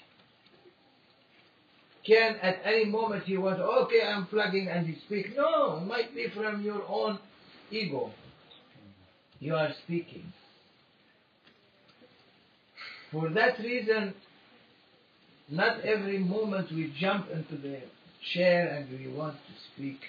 can 2.06 2.38
at 2.42 2.62
any 2.64 2.86
moment 2.86 3.26
he 3.26 3.38
wants, 3.38 3.62
okay 3.62 4.02
I'm 4.02 4.28
plugging 4.28 4.70
and 4.70 4.88
you 4.88 4.96
speak. 5.06 5.36
No, 5.36 5.82
might 5.82 6.16
be 6.16 6.28
from 6.34 6.62
your 6.62 6.82
own 6.88 7.20
ego. 7.70 8.12
You 9.40 9.56
are 9.56 9.70
speaking. 9.84 10.32
For 13.12 13.30
that 13.30 13.60
reason, 13.60 14.14
not 15.50 15.82
every 15.82 16.18
moment 16.18 16.72
we 16.72 16.94
jump 17.00 17.30
into 17.30 17.58
the 17.58 17.82
chair 18.34 18.68
and 18.68 19.00
we 19.00 19.08
want 19.08 19.36
to 19.36 19.54
speak. 19.74 20.00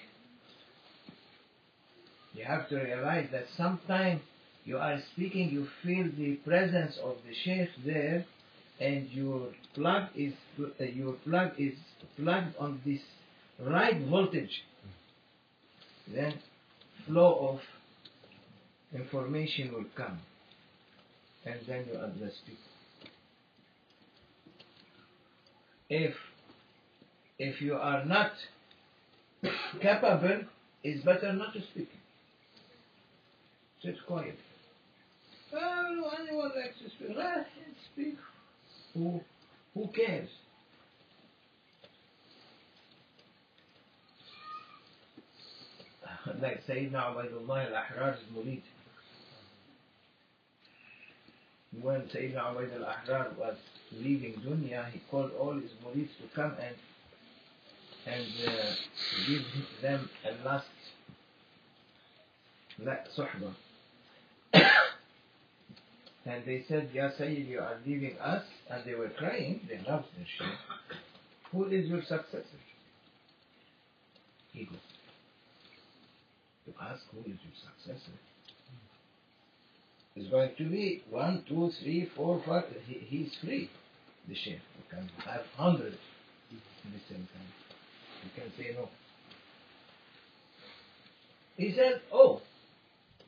You 2.35 2.45
have 2.45 2.69
to 2.69 2.77
realize 2.77 3.29
that 3.33 3.47
sometimes 3.57 4.21
you 4.65 4.79
are 4.79 4.99
speaking, 5.13 5.51
you 5.51 5.67
feel 5.83 6.11
the 6.17 6.37
presence 6.47 6.99
of 7.03 7.17
the 7.27 7.35
sheikh 7.45 7.71
there, 7.85 8.25
and 8.81 9.09
your 9.11 9.49
plug 9.75 10.09
is 10.15 10.35
your 10.79 11.15
plug 11.25 11.53
is 11.59 11.75
plugged 12.17 12.55
on 12.59 12.81
this 12.85 13.01
right 13.61 14.01
voltage. 14.09 14.63
Then 16.15 16.35
flow 17.07 17.55
of 17.55 17.61
information 18.99 19.73
will 19.73 19.87
come, 19.97 20.19
and 21.45 21.59
then 21.67 21.87
you 21.91 21.99
address 21.99 22.35
people. 22.47 22.63
If 25.91 26.15
if 27.39 27.61
you 27.61 27.75
are 27.75 28.05
not 28.05 28.33
capable, 29.81 30.41
it's 30.83 31.05
better 31.05 31.33
not 31.33 31.53
to 31.55 31.61
speak. 31.73 31.89
Sit 33.83 33.97
quiet. 34.07 34.37
Oh, 35.55 36.11
anyone 36.21 36.51
likes 36.57 36.79
to 36.83 36.91
speak. 36.91 37.17
Ah, 37.19 37.45
speak. 37.93 38.17
Who, 38.95 39.21
who 39.75 39.89
cares? 39.95 40.29
like 46.43 46.67
Sayyidina 46.67 47.15
Ubaidullah 47.15 47.71
al-Ahrar's 47.71 48.19
Murid. 48.35 48.63
When 51.81 52.01
Sayyidina 52.03 52.55
Ubaid 52.55 52.75
al-Ahrar 52.81 53.37
was 53.39 53.57
leaving 53.93 54.35
dunya, 54.45 54.91
he 54.91 55.01
called 55.11 55.31
all 55.39 55.55
his 55.55 55.71
Murids 55.85 56.09
to 56.21 56.29
come 56.35 56.55
and 56.61 56.75
and 58.07 58.27
uh, 58.47 58.75
give 59.27 59.43
them 59.83 60.09
a 60.25 60.47
last 60.47 60.67
la- 62.79 63.05
suhbah. 63.17 63.55
and 66.25 66.45
they 66.47 66.65
said, 66.69 66.91
Ya 66.93 67.11
Sayyid, 67.19 67.49
you 67.49 67.61
are 67.61 67.77
leaving 67.87 68.19
us. 68.19 68.45
And 68.71 68.85
they 68.85 68.95
were 68.95 69.11
crying. 69.11 69.61
They 69.69 69.79
loved 69.91 70.07
their 70.17 70.27
sheikh. 70.27 70.59
Who 71.53 71.65
is 71.67 71.87
your 71.87 72.03
successor? 72.03 72.45
He 74.53 74.65
goes, 74.65 74.79
to 76.67 76.73
ask 76.83 77.03
who 77.13 77.21
is 77.21 77.27
your 77.27 77.57
successor. 77.65 78.13
It's 80.17 80.29
going 80.31 80.51
to 80.59 80.65
be 80.65 81.05
one, 81.11 81.45
two, 81.49 81.71
three, 81.83 82.11
four, 82.17 82.43
five. 82.47 82.65
He, 82.87 82.95
he's 82.95 83.33
free, 83.43 83.71
the. 84.29 84.61
You 84.77 84.85
can 84.91 85.09
have 85.25 85.43
hundreds 85.57 85.97
at 86.53 86.93
the 86.93 87.01
same 87.09 87.29
time. 87.33 87.58
You 88.37 88.43
can 88.43 88.53
say 88.57 88.75
no. 88.75 88.89
He 91.57 91.73
said, 91.75 92.01
Oh, 92.13 92.41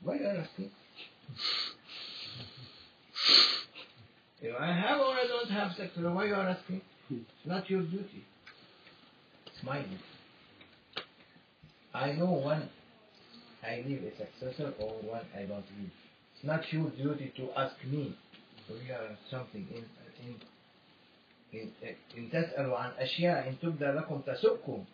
why 0.03 0.15
are 0.15 0.17
you 0.17 0.27
asking? 0.27 0.71
If 4.43 4.57
I 4.59 4.73
have 4.73 5.01
or 5.01 5.13
I 5.13 5.27
don't 5.29 5.51
have 5.51 5.73
sex, 5.77 5.91
why 5.97 6.25
are 6.25 6.27
you 6.27 6.35
asking? 6.35 6.81
It's 7.11 7.45
not 7.45 7.69
your 7.69 7.83
duty. 7.83 8.25
It's 9.47 9.63
my 9.63 9.83
duty. 9.83 10.01
I 11.93 12.13
know 12.13 12.41
when 12.45 12.63
I 13.63 13.85
leave 13.87 14.03
a 14.03 14.17
successor 14.17 14.73
or 14.79 14.95
when 15.03 15.21
I 15.37 15.43
don't 15.43 15.65
leave. 15.79 15.91
It's 16.35 16.45
not 16.45 16.73
your 16.73 16.89
duty 16.91 17.35
to 17.37 17.51
ask 17.55 17.75
me. 17.85 18.17
We 18.71 18.91
are 18.93 19.19
something 19.31 19.67
in 19.75 19.85
in 20.27 20.37
إن 21.54 21.72
إن 22.18 22.30
تسألوا 22.32 22.78
عن 22.78 22.92
أشياء 23.00 23.48
إن 23.48 23.60
تبدى 23.62 23.86
لكم 23.86 24.22
تسؤكم. 24.22 24.86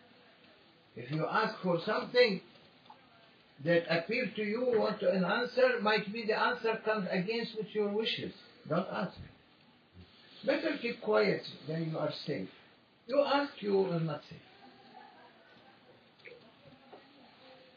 If 0.96 1.10
you 1.10 1.26
ask 1.26 1.54
for 1.62 1.80
something 1.86 2.40
that 3.64 3.84
appeal 3.88 4.26
to 4.36 4.42
you, 4.42 4.74
want 4.76 5.02
an 5.02 5.24
answer, 5.24 5.80
might 5.80 6.12
be 6.12 6.26
the 6.26 6.38
answer 6.38 6.80
comes 6.84 7.08
against 7.10 7.56
with 7.56 7.74
your 7.74 7.88
wishes. 7.88 8.32
Don't 8.68 8.86
ask. 8.92 9.16
Better 10.44 10.76
keep 10.80 11.00
quiet, 11.00 11.42
then 11.68 11.90
you 11.90 11.98
are 11.98 12.12
safe. 12.26 12.48
You 13.06 13.20
ask, 13.20 13.52
you 13.60 13.86
are 13.86 14.00
not 14.00 14.22
safe. 14.28 14.38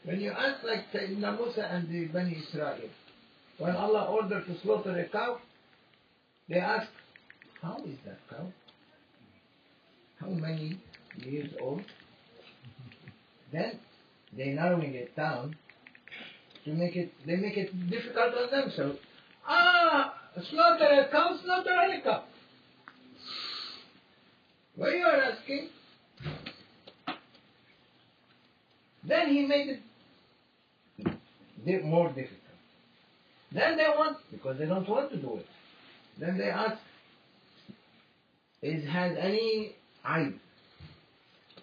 When 0.04 0.20
you 0.20 0.30
ask 0.30 0.62
like 0.64 0.84
Sayyidina 0.92 1.36
Musa 1.36 1.66
and 1.66 1.88
the 1.88 2.06
Bani 2.06 2.36
Israel, 2.36 2.78
when 3.58 3.74
Allah 3.74 4.04
ordered 4.10 4.46
to 4.46 4.60
slaughter 4.60 4.96
a 4.98 5.08
cow, 5.08 5.38
they 6.48 6.58
ask, 6.60 6.88
how 7.62 7.78
is 7.84 7.98
that 8.04 8.18
cow? 8.30 8.52
How 10.21 10.29
many 10.29 10.77
years 11.17 11.49
old? 11.59 11.81
Then 13.51 13.79
they 14.37 14.49
narrowing 14.51 14.93
it 14.93 15.15
down 15.15 15.55
to 16.63 16.73
make 16.73 16.95
it, 16.95 17.11
they 17.25 17.35
make 17.37 17.57
it 17.57 17.89
difficult 17.89 18.35
on 18.35 18.51
themselves. 18.51 18.99
Ah, 19.47 20.13
slaughter 20.49 20.85
a 20.85 21.11
cow, 21.11 21.37
slaughter 21.43 21.71
a 21.71 22.01
cow. 22.01 22.23
Why 24.75 24.95
you 24.95 25.03
are 25.03 25.21
asking? 25.21 25.69
Then 29.03 29.29
he 29.29 29.45
made 29.47 29.79
it 31.65 31.83
more 31.83 32.07
difficult. 32.09 32.37
Then 33.51 33.75
they 33.75 33.87
want, 33.97 34.17
because 34.31 34.57
they 34.59 34.65
don't 34.65 34.87
want 34.87 35.11
to 35.11 35.17
do 35.17 35.37
it. 35.37 35.47
Then 36.19 36.37
they 36.37 36.49
ask, 36.49 36.77
is 38.61 38.87
has 38.87 39.17
any 39.19 39.75
eye, 40.05 40.33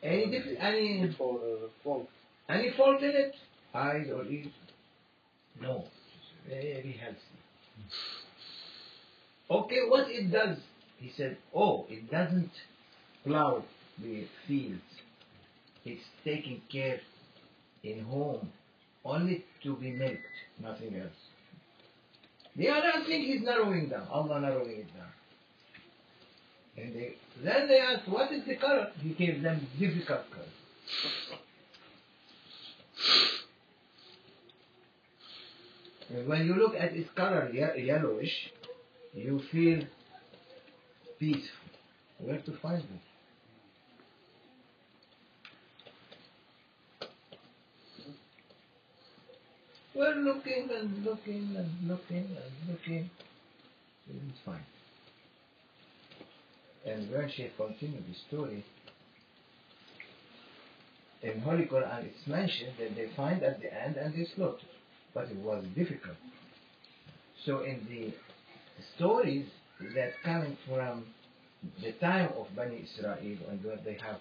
any 0.02 0.56
any 0.58 1.14
fault. 1.16 2.08
any 2.48 2.70
fault 2.76 3.02
in 3.02 3.10
it? 3.10 3.34
Eyes 3.74 4.06
or 4.14 4.24
ears? 4.24 4.52
No. 5.60 5.84
Very 6.48 6.98
healthy. 7.00 7.18
Okay, 9.50 9.80
what 9.88 10.08
it 10.10 10.30
does? 10.30 10.58
He 10.98 11.12
said, 11.16 11.36
oh, 11.54 11.86
it 11.88 12.10
doesn't 12.10 12.50
plow 13.24 13.64
the 14.02 14.26
fields. 14.46 14.80
It's 15.84 16.02
taking 16.24 16.60
care 16.70 17.00
in 17.82 18.04
home 18.04 18.48
only 19.04 19.44
to 19.62 19.76
be 19.76 19.90
milked, 19.92 20.18
nothing 20.60 20.96
else. 20.96 21.10
The 22.56 22.68
other 22.68 23.04
thing 23.06 23.30
is 23.30 23.42
narrowing 23.42 23.88
down, 23.88 24.08
Allah 24.08 24.40
narrowing 24.40 24.80
it 24.80 24.94
down. 24.94 25.12
And 26.80 26.94
they, 26.94 27.14
then 27.42 27.68
they 27.68 27.80
asked, 27.80 28.08
what 28.08 28.32
is 28.32 28.44
the 28.46 28.56
color? 28.56 28.90
He 29.02 29.10
gave 29.10 29.42
them 29.42 29.66
difficult 29.78 30.30
color. 30.30 30.44
And 36.10 36.28
when 36.28 36.46
you 36.46 36.54
look 36.54 36.74
at 36.74 36.92
its 36.94 37.10
color, 37.10 37.50
ye- 37.52 37.86
yellowish, 37.86 38.50
you 39.14 39.40
feel 39.50 39.82
peaceful. 41.18 41.68
Where 42.18 42.38
to 42.38 42.52
find 42.62 42.82
it? 42.82 43.00
We're 49.94 50.14
looking 50.14 50.68
and 50.74 51.04
looking 51.04 51.56
and 51.56 51.88
looking 51.88 52.28
and 52.36 52.70
looking. 52.70 53.10
It's 54.08 54.38
fine. 54.44 54.64
And 56.88 57.10
when 57.12 57.30
she 57.30 57.50
continued 57.56 58.04
the 58.08 58.14
story, 58.28 58.64
in 61.22 61.40
Holy 61.40 61.64
Quran 61.64 62.04
it's 62.04 62.26
mentioned 62.26 62.72
that 62.78 62.94
they 62.94 63.08
find 63.16 63.42
at 63.42 63.60
the 63.60 63.72
end 63.72 63.96
and 63.96 64.14
they 64.14 64.26
slaughter. 64.34 64.66
But 65.14 65.24
it 65.24 65.36
was 65.36 65.64
difficult. 65.74 66.16
So 67.44 67.60
in 67.62 67.86
the 67.88 68.12
stories 68.96 69.46
that 69.94 70.12
coming 70.24 70.56
from 70.68 71.06
the 71.82 71.92
time 71.92 72.30
of 72.38 72.46
Bani 72.54 72.84
Israel 72.84 73.16
and 73.50 73.64
what 73.64 73.84
they 73.84 73.98
have 74.02 74.20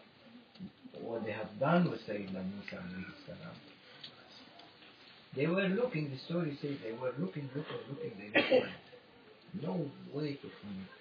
what 1.02 1.24
they 1.24 1.32
have 1.32 1.60
done 1.60 1.92
with 1.92 2.00
Sayyidina 2.08 2.44
Musa 2.44 2.82
salam, 3.28 3.56
they 5.36 5.46
were 5.46 5.68
looking, 5.68 6.10
the 6.10 6.18
story 6.26 6.58
says 6.62 6.72
they 6.84 6.94
were 6.94 7.14
looking, 7.20 7.48
looking, 7.56 7.78
looking, 7.90 8.12
they 8.18 8.42
didn't 8.42 8.62
find 8.64 9.62
no 9.62 9.86
way 10.12 10.34
to 10.34 10.50
find. 10.62 10.97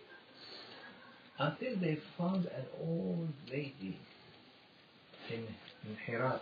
Until 1.39 1.77
they 1.77 1.99
found 2.17 2.47
an 2.47 2.65
old 2.81 3.29
lady 3.51 3.99
in, 5.31 5.41
in 5.87 5.97
Herat, 6.07 6.41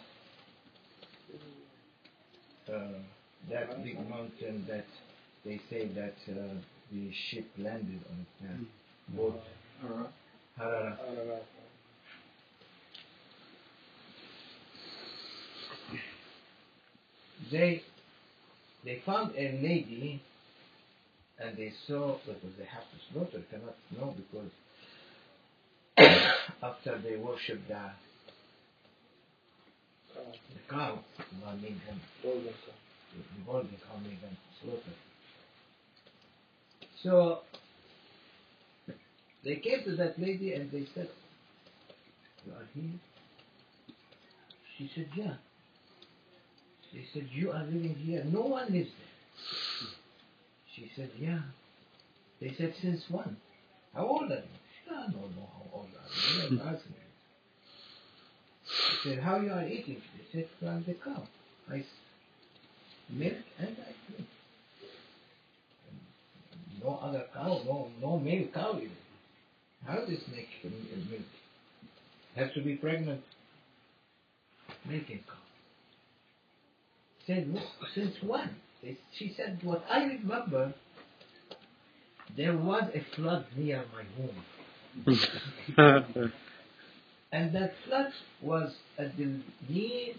uh, 2.72 2.78
that 3.50 3.82
big 3.82 3.98
mountain 4.08 4.64
that 4.68 4.86
they 5.44 5.60
say 5.68 5.86
that 5.88 6.14
uh, 6.30 6.54
the 6.92 7.10
ship 7.12 7.46
landed 7.58 8.00
on 8.08 8.26
it, 8.44 8.50
uh, 8.50 9.16
boat, 9.16 9.42
Harara. 10.58 10.96
They 17.50 17.82
they 18.84 19.02
found 19.04 19.34
a 19.36 19.58
lady 19.60 20.22
and 21.38 21.56
they 21.56 21.72
saw 21.86 22.16
because 22.24 22.56
they 22.58 22.64
have 22.64 22.84
to 22.84 23.12
slaughter, 23.12 23.42
cannot 23.50 23.76
know 23.98 24.14
because 24.16 24.50
after 26.62 26.98
they 26.98 27.16
worship 27.16 27.60
the 27.68 27.90
the 30.14 30.60
cow, 30.70 30.98
Allah 31.44 31.56
made 31.60 31.80
them 31.86 32.00
the 32.22 33.44
golden 33.46 33.68
cow 33.68 33.98
made 34.02 34.20
them 34.22 34.36
slaughter. 34.62 34.94
So 37.02 37.40
they 39.44 39.56
came 39.56 39.84
to 39.84 39.96
that 39.96 40.18
lady 40.18 40.54
and 40.54 40.70
they 40.70 40.86
said, 40.94 41.08
You 42.46 42.52
are 42.52 42.66
here? 42.74 42.98
She 44.78 44.90
said, 44.94 45.08
Yeah. 45.14 45.34
They 46.92 47.04
said, 47.12 47.28
You 47.30 47.52
are 47.52 47.64
living 47.64 47.94
here. 47.94 48.24
No 48.24 48.42
one 48.42 48.72
lives 48.72 48.90
there. 48.90 49.88
She 50.74 50.90
said, 50.96 51.10
Yeah. 51.18 51.40
They 52.40 52.54
said, 52.56 52.74
Since 52.80 53.04
when? 53.10 53.36
How 53.94 54.06
old 54.06 54.30
are 54.32 54.36
you? 54.36 54.42
I 54.90 56.76
said, 59.02 59.18
How 59.18 59.40
you 59.40 59.52
are 59.52 59.66
eating? 59.66 60.00
They 60.16 60.40
said, 60.40 60.48
From 60.60 60.84
the 60.86 60.94
cow. 60.94 61.22
I 61.70 61.84
milk 63.10 63.34
and 63.58 63.68
I 63.68 63.92
drink. 64.12 64.28
No 66.82 66.98
other 67.02 67.24
cow, 67.32 67.60
no 67.64 67.90
no 68.00 68.18
male 68.18 68.48
cow 68.52 68.76
even. 68.76 68.90
How 69.86 69.96
does 69.96 70.08
this 70.08 70.22
make 70.34 70.48
milk? 71.10 71.22
Has 72.36 72.52
to 72.54 72.62
be 72.62 72.76
pregnant. 72.76 73.22
Milking 74.86 75.20
cow. 75.26 75.34
Said, 77.26 77.58
since 77.94 78.14
when? 78.22 78.50
She 79.18 79.34
said, 79.34 79.58
what 79.62 79.84
I 79.90 80.04
remember, 80.04 80.74
there 82.36 82.56
was 82.56 82.90
a 82.94 83.16
flood 83.16 83.46
near 83.56 83.84
my 83.94 84.02
home. 84.22 84.44
And 87.34 87.52
that 87.52 87.74
flood 87.84 88.12
was 88.40 88.72
at 88.96 89.16
the 89.16 89.40
need 89.68 90.14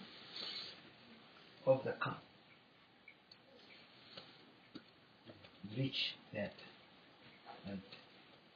of 1.66 1.82
the 1.86 1.94
cow. 2.04 2.18
Reach 5.78 6.16
that. 6.34 6.52
And 7.70 7.80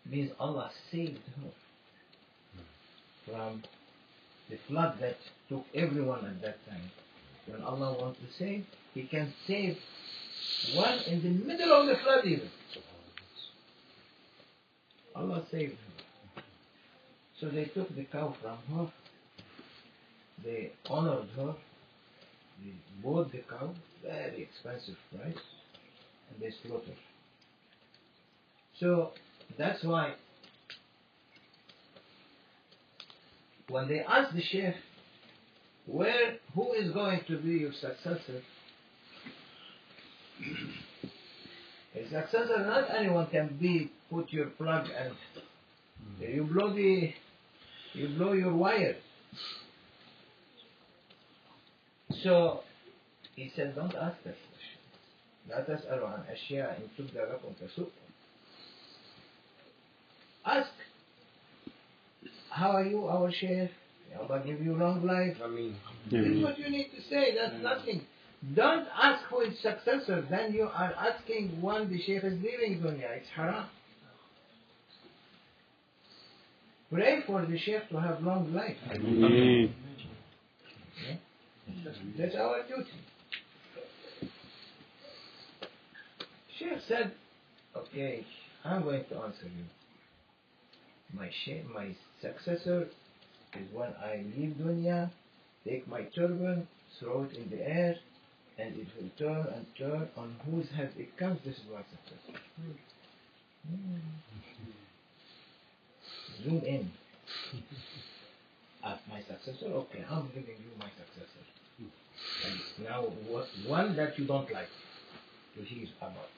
means 0.10 0.32
Allah 0.42 0.72
saved 0.92 1.20
her 1.42 1.52
from 3.26 3.64
the 4.50 4.58
flood 4.68 5.00
that 5.00 5.16
took 5.48 5.64
everyone 5.74 6.26
at 6.26 6.42
that 6.42 6.58
time. 6.70 6.92
When 7.46 7.62
Allah 7.62 7.98
wants 7.98 8.20
to 8.20 8.26
save, 8.38 8.66
He 8.94 9.04
can 9.04 9.34
save 9.48 9.78
one 10.76 11.00
in 11.08 11.24
the 11.24 11.30
middle 11.30 11.72
of 11.72 11.88
the 11.88 11.96
flood 11.96 12.26
even. 12.26 12.50
Allah 15.16 15.44
saved 15.50 15.74
her. 15.74 15.89
So 17.40 17.48
they 17.48 17.66
took 17.66 17.96
the 17.96 18.04
cow 18.06 18.36
from 18.42 18.58
her. 18.76 18.92
They 20.44 20.72
honored 20.90 21.30
her. 21.38 21.56
They 22.62 22.74
bought 23.02 23.32
the 23.32 23.40
cow, 23.50 23.74
very 24.04 24.44
expensive 24.44 24.98
price, 25.16 25.38
and 26.30 26.42
they 26.42 26.52
slaughtered. 26.62 26.98
So 28.80 29.12
that's 29.58 29.84
why 29.84 30.16
when 33.70 33.88
they 33.88 34.00
asked 34.00 34.36
the 34.36 34.42
chef, 34.42 34.76
where 35.86 36.38
who 36.54 36.74
is 36.74 36.92
going 36.92 37.22
to 37.28 37.38
be 37.38 37.52
your 37.52 37.72
successor? 37.74 38.42
A 41.96 42.04
successor, 42.04 42.66
not 42.66 42.96
anyone 42.96 43.28
can 43.28 43.58
be 43.60 43.92
put 44.12 44.32
your 44.32 44.46
plug 44.48 44.86
and 44.96 45.14
hmm. 46.18 46.24
you 46.24 46.44
blow 46.44 46.72
the 46.74 47.12
you 47.95 48.09
blow 48.17 48.33
your 48.33 48.55
wire. 48.55 48.97
So 52.23 52.61
he 53.37 53.51
said, 53.57 53.75
don't 53.75 53.95
ask 53.95 54.17
us 54.27 54.37
questions. 54.51 54.81
لا 55.49 55.61
تسألوا 55.61 56.09
عن 56.09 56.25
أشياء 56.31 56.81
إن 56.81 56.89
تبدى 56.99 57.19
لكم 57.19 57.53
تسؤكم. 57.61 57.91
Ask, 60.47 60.73
how 62.51 62.71
are 62.71 62.85
you, 62.85 63.07
our 63.07 63.31
chef? 63.33 63.71
May 64.11 64.17
Allah 64.21 64.43
give 64.45 64.61
you 64.61 64.75
long 64.75 65.07
life. 65.07 65.37
I 65.43 65.49
mean, 65.49 65.77
This 66.11 66.27
is 66.27 66.43
what 66.43 66.59
you 66.59 66.71
need 66.71 66.91
to 66.97 67.03
say. 67.11 67.35
That's 67.35 67.63
nothing. 67.63 68.03
Don't 68.55 68.87
ask 69.03 69.25
who 69.31 69.41
is 69.41 69.59
successor. 69.63 70.27
Then 70.31 70.53
you 70.53 70.65
are 70.65 70.95
asking 70.95 71.61
when 71.63 71.91
the 71.91 71.99
sheikh 72.03 72.25
is 72.25 72.39
leaving 72.43 72.81
dunya. 72.83 73.11
It's 73.17 73.29
haram. 73.35 73.67
Pray 76.92 77.22
for 77.28 77.46
the 77.46 77.58
sheikh 77.58 77.88
to 77.90 78.00
have 78.00 78.22
long 78.24 78.54
life. 78.54 78.76
Mm. 78.92 79.72
That's 82.18 82.36
our 82.36 82.64
duty. 82.68 82.90
Sheikh 86.58 86.80
said, 86.88 87.12
okay, 87.76 88.26
I'm 88.66 88.84
going 88.84 89.06
to 89.10 89.16
answer 89.18 89.46
you. 89.46 89.66
My 91.14 91.30
sheikh, 91.46 91.64
my 91.74 91.96
successor 92.22 92.88
is 93.54 93.68
when 93.74 93.94
I 94.04 94.26
leave 94.36 94.56
dunya, 94.60 95.12
take 95.68 95.88
my 95.88 96.02
turban, 96.16 96.68
throw 97.00 97.24
it 97.24 97.38
in 97.38 97.50
the 97.50 97.68
air, 97.68 97.96
and 98.58 98.76
it 98.76 98.88
will 99.00 99.10
turn 99.18 99.46
and 99.54 99.66
turn 99.78 100.10
on 100.18 100.36
whose 100.46 100.68
head 100.76 100.92
it 100.98 101.16
comes. 101.18 101.40
This 101.46 101.56
is 101.56 101.64
my 101.72 101.82
successor. 101.82 102.40
Hmm. 103.68 103.92
Zoom 106.44 106.62
in. 106.64 106.92
As 108.84 108.98
my 109.10 109.22
successor, 109.22 109.74
okay, 109.74 110.06
I'm 110.10 110.28
giving 110.30 110.56
you 110.56 110.72
my 110.80 110.88
successor. 110.98 111.44
And 112.46 112.86
now, 112.88 113.02
what, 113.28 113.48
one 113.68 113.96
that 113.96 114.18
you 114.18 114.26
don't 114.26 114.52
like 114.52 114.70
to 115.56 115.64
hear 115.64 115.88
about. 116.02 116.30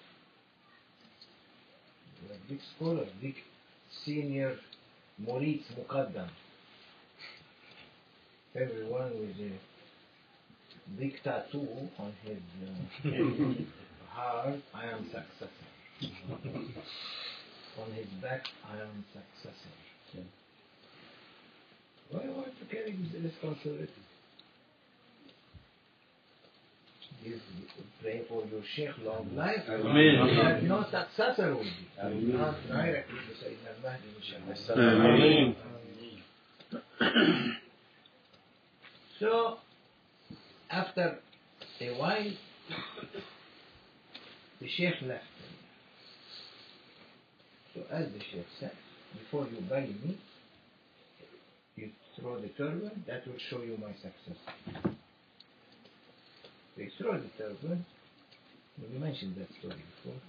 A 2.29 2.49
big 2.49 2.59
scholar, 2.75 3.05
big 3.21 3.35
senior 4.05 4.57
Murids 5.23 5.63
Muqaddam. 5.77 6.29
Everyone 8.55 9.11
with 9.19 9.35
a 9.39 9.51
big 10.99 11.21
tattoo 11.23 11.67
on 11.97 12.13
his 12.23 12.37
uh, 12.65 13.53
heart, 14.09 14.59
I 14.73 14.85
am 14.85 15.05
successor. 15.05 15.49
on 17.81 17.91
his 17.93 18.07
back, 18.21 18.45
I 18.69 18.81
am 18.81 19.05
successor. 19.13 19.90
Why 22.09 22.23
do 22.23 22.29
I 22.29 22.33
want 22.35 22.59
to 22.59 22.65
carry 22.75 22.91
this 22.91 23.21
responsibility? 23.23 23.91
The 27.23 27.29
give, 27.29 27.41
pray 28.01 28.21
for 28.27 28.43
your 28.51 28.61
Sheikh 28.75 28.89
long 29.03 29.35
life. 29.35 29.63
Amen. 29.69 30.27
You 30.27 30.41
have 30.41 30.63
no 30.63 30.83
successor 30.89 31.55
with 31.55 31.67
you. 31.67 32.09
You 32.09 32.33
not 32.37 32.55
directly 32.67 33.19
to 33.19 33.33
Sayyidina 33.45 33.71
al-Mahdi, 33.85 34.09
inshallah. 34.17 34.95
Amen. 35.05 35.55
So, 39.19 39.57
after 40.71 41.19
a 41.79 41.89
while, 41.91 42.31
the 44.59 44.67
Sheikh 44.67 44.95
left. 45.03 45.23
So, 47.75 47.81
as 47.91 48.07
the 48.07 48.19
Sheikh 48.19 48.47
said, 48.59 48.71
before 49.13 49.47
you 49.47 49.61
bury 49.69 49.95
me, 50.03 50.17
you 51.75 51.89
throw 52.19 52.39
the 52.39 52.49
turban, 52.49 53.03
that 53.07 53.25
will 53.27 53.39
show 53.49 53.61
you 53.61 53.77
my 53.77 53.91
success. 53.93 54.37
They 56.77 56.89
throw 56.97 57.13
the 57.13 57.29
turban, 57.37 57.85
we 58.91 58.99
mentioned 58.99 59.35
that 59.37 59.49
story 59.59 59.75
before. 59.95 60.19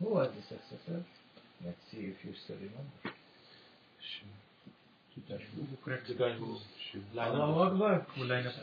Who 0.00 0.14
was 0.14 0.30
the 0.34 0.42
successor? 0.42 1.04
Let's 1.64 1.78
see 1.90 1.98
if 1.98 2.16
you 2.24 2.32
still 2.44 2.56
remember. 2.56 3.16
Correct 5.84 6.08
The 6.08 6.14
guy 6.14 6.32
who 6.32 6.56
lined 7.14 7.36
up 7.36 8.06
who 8.16 8.24
lined 8.24 8.46
up 8.46 8.54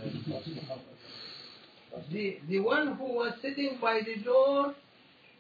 The, 2.12 2.40
the 2.48 2.60
one 2.60 2.96
who 2.96 3.04
was 3.14 3.34
sitting 3.42 3.78
by 3.82 4.02
the 4.06 4.22
door 4.24 4.74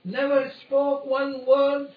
never 0.06 0.52
spoke 0.66 1.06
one 1.06 1.46
word. 1.46 1.90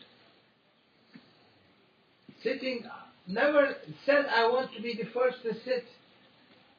Sitting, 2.42 2.84
never 3.26 3.76
said, 4.04 4.26
I 4.26 4.48
want 4.48 4.74
to 4.74 4.82
be 4.82 4.94
the 4.94 5.08
first 5.10 5.42
to 5.42 5.54
sit 5.64 5.84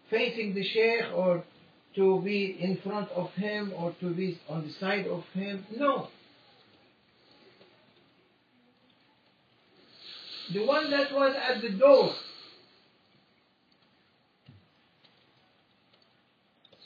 facing 0.10 0.54
the 0.54 0.63
Sheikh 0.63 1.13
or 1.15 1.43
to 1.95 2.21
be 2.21 2.58
in 2.60 2.78
front 2.84 3.10
of 3.12 3.30
him 3.32 3.73
or 3.78 3.93
to 3.99 4.13
be 4.13 4.39
on 4.49 4.67
the 4.67 4.73
side 4.80 5.08
of 5.08 5.23
him. 5.34 5.65
No. 5.78 6.08
The 10.54 10.65
one 10.65 10.91
that 10.91 11.13
was 11.13 11.36
at 11.36 11.62
the 11.62 11.78
door. 11.78 12.13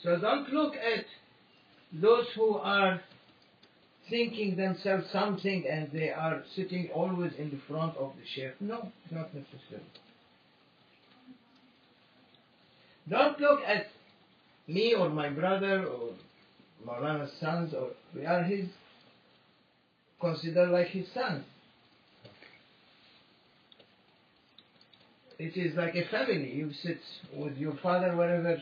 So 0.03 0.19
don't 0.19 0.49
look 0.53 0.75
at 0.75 1.05
those 1.91 2.25
who 2.35 2.57
are 2.57 3.01
thinking 4.09 4.55
themselves 4.55 5.05
something 5.11 5.65
and 5.69 5.89
they 5.91 6.09
are 6.09 6.43
sitting 6.55 6.89
always 6.93 7.33
in 7.37 7.49
the 7.49 7.59
front 7.67 7.95
of 7.97 8.11
the 8.15 8.25
sheikh. 8.33 8.59
No, 8.59 8.91
not 9.11 9.33
necessarily. 9.33 9.85
Don't 13.09 13.39
look 13.39 13.61
at 13.65 13.87
me 14.67 14.93
or 14.93 15.09
my 15.09 15.29
brother 15.29 15.85
or 15.85 16.11
Maulana's 16.85 17.31
sons 17.39 17.73
or 17.73 17.89
we 18.15 18.25
are 18.25 18.43
his 18.43 18.67
considered 20.19 20.69
like 20.69 20.87
his 20.87 21.05
sons. 21.13 21.43
It 25.39 25.55
is 25.55 25.75
like 25.75 25.95
a 25.95 26.07
family. 26.09 26.51
You 26.51 26.71
sit 26.81 26.99
with 27.35 27.57
your 27.57 27.75
father 27.83 28.15
wherever 28.15 28.57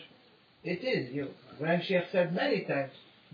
it 0.63 0.83
is. 0.83 1.13
You, 1.13 1.29
Grand 1.57 1.83
Sheikh 1.85 2.03
said 2.11 2.35
many 2.35 2.65
times, 2.65 2.91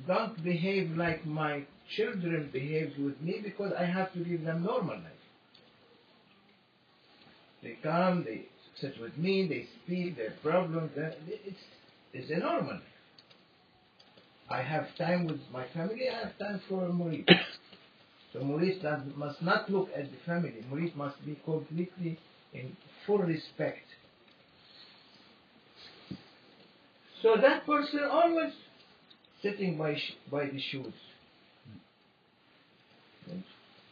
don't 0.07 0.41
behave 0.43 0.91
like 0.95 1.25
my 1.25 1.63
children 1.95 2.49
behaved 2.51 2.97
with 2.99 3.19
me 3.21 3.41
because 3.43 3.73
I 3.77 3.85
have 3.85 4.13
to 4.13 4.19
give 4.19 4.43
them 4.43 4.63
normal 4.63 4.95
life. 4.95 5.11
They 7.63 7.77
come, 7.83 8.23
they 8.23 8.45
sit 8.79 8.99
with 8.99 9.17
me, 9.17 9.47
they 9.47 9.67
speak 9.83 10.17
their 10.17 10.33
problems. 10.41 10.91
It's, 10.95 11.57
it's 12.13 12.31
a 12.31 12.37
normal 12.39 12.73
life. 12.73 12.81
I 14.49 14.61
have 14.61 14.87
time 14.97 15.27
with 15.27 15.39
my 15.53 15.65
family, 15.73 16.09
I 16.09 16.27
have 16.27 16.37
time 16.37 16.61
for 16.67 16.81
Murid. 16.89 17.25
So 18.33 18.39
does, 18.81 19.01
must 19.15 19.41
not 19.41 19.69
look 19.69 19.89
at 19.95 20.09
the 20.11 20.17
family. 20.25 20.63
Murid 20.71 20.95
must 20.95 21.23
be 21.25 21.39
completely 21.45 22.17
in 22.53 22.75
full 23.05 23.19
respect. 23.19 23.85
So 27.21 27.35
that 27.41 27.65
person 27.65 28.01
always 28.09 28.53
sitting 29.41 29.77
by 29.77 29.95
by 30.31 30.45
the 30.45 30.59
shoes. 30.59 30.93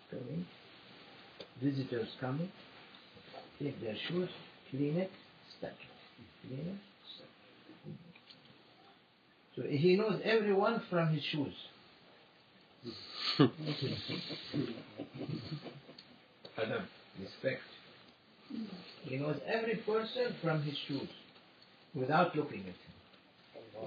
Coming, 0.10 0.46
visitors 1.62 2.08
coming, 2.20 2.52
take 3.60 3.80
their 3.82 3.96
shoes, 4.08 4.30
clean 4.72 4.98
it, 4.98 5.12
stack 5.58 5.72
it, 5.72 6.48
clean 6.48 6.68
it, 6.68 6.80
stack 7.16 7.28
it. 7.86 7.94
So 9.56 9.62
he 9.70 9.96
knows 9.96 10.20
everyone 10.24 10.82
from 10.90 11.10
his 11.10 11.24
shoes. 11.24 11.54
Adab, 16.58 16.84
respect. 17.20 17.62
He 19.04 19.18
knows 19.18 19.40
every 19.46 19.76
person 19.76 20.36
from 20.42 20.64
his 20.64 20.78
shoes 20.88 21.10
without 21.94 22.36
looking 22.36 22.62
at 22.62 22.66
him. 22.66 22.76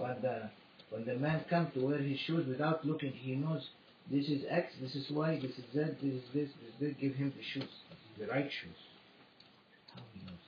When 0.00 0.22
the, 0.22 0.50
when 0.90 1.04
the 1.04 1.16
man 1.16 1.44
comes 1.50 1.74
to 1.74 1.80
wear 1.86 1.98
his 1.98 2.18
shoes 2.20 2.46
without 2.46 2.86
looking, 2.86 3.12
he 3.12 3.34
knows 3.34 3.66
this 4.10 4.28
is 4.28 4.42
X, 4.48 4.74
this 4.80 4.94
is 4.94 5.10
Y, 5.10 5.38
this 5.40 5.52
is 5.52 5.64
Z, 5.72 5.80
this 6.02 6.14
is 6.14 6.22
this, 6.34 6.48
this 6.48 6.48
is 6.48 6.74
this. 6.80 6.94
Give 7.00 7.14
him 7.14 7.32
the 7.36 7.42
shoes, 7.42 7.70
the 8.18 8.26
right 8.26 8.50
shoes. 8.50 8.76
How 9.94 10.02
he 10.12 10.20
knows 10.20 10.38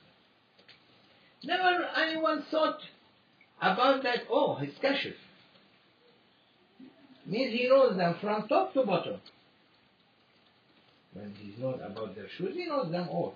that? 1.41 1.47
Never 1.47 1.85
anyone 1.97 2.43
thought 2.51 2.79
about 3.61 4.03
that. 4.03 4.23
Oh, 4.29 4.55
his 4.55 4.73
kashif. 4.83 5.13
Means 7.25 7.59
he 7.59 7.67
knows 7.67 7.97
them 7.97 8.15
from 8.21 8.47
top 8.47 8.73
to 8.73 8.83
bottom. 8.83 9.19
When 11.13 11.33
he 11.39 11.59
knows 11.59 11.79
about 11.83 12.15
their 12.15 12.27
shoes, 12.37 12.53
he 12.55 12.65
knows 12.65 12.91
them 12.91 13.07
all. 13.09 13.35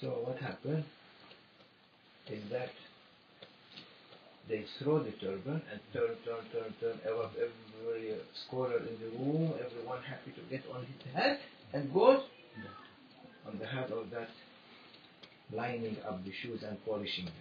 So 0.00 0.08
what 0.24 0.38
happened 0.38 0.84
is 2.28 2.42
that 2.50 2.70
they 4.50 4.64
throw 4.82 4.98
the 4.98 5.12
turban 5.12 5.62
and 5.70 5.80
turn, 5.92 6.10
turn, 6.24 6.44
turn, 6.52 6.74
turn. 6.80 6.98
Every, 7.06 7.24
every 7.38 8.18
scholar 8.46 8.78
in 8.78 8.98
the 9.00 9.16
room, 9.16 9.52
everyone 9.64 10.02
happy 10.02 10.32
to 10.32 10.42
get 10.50 10.64
on 10.74 10.84
his 10.84 11.14
head 11.14 11.38
and 11.72 11.94
goes 11.94 12.20
on 13.46 13.58
the 13.60 13.66
head 13.66 13.92
of 13.92 14.10
that 14.10 14.28
lining 15.52 15.96
up 16.06 16.24
the 16.24 16.32
shoes 16.42 16.62
and 16.68 16.84
polishing 16.84 17.26
them. 17.26 17.34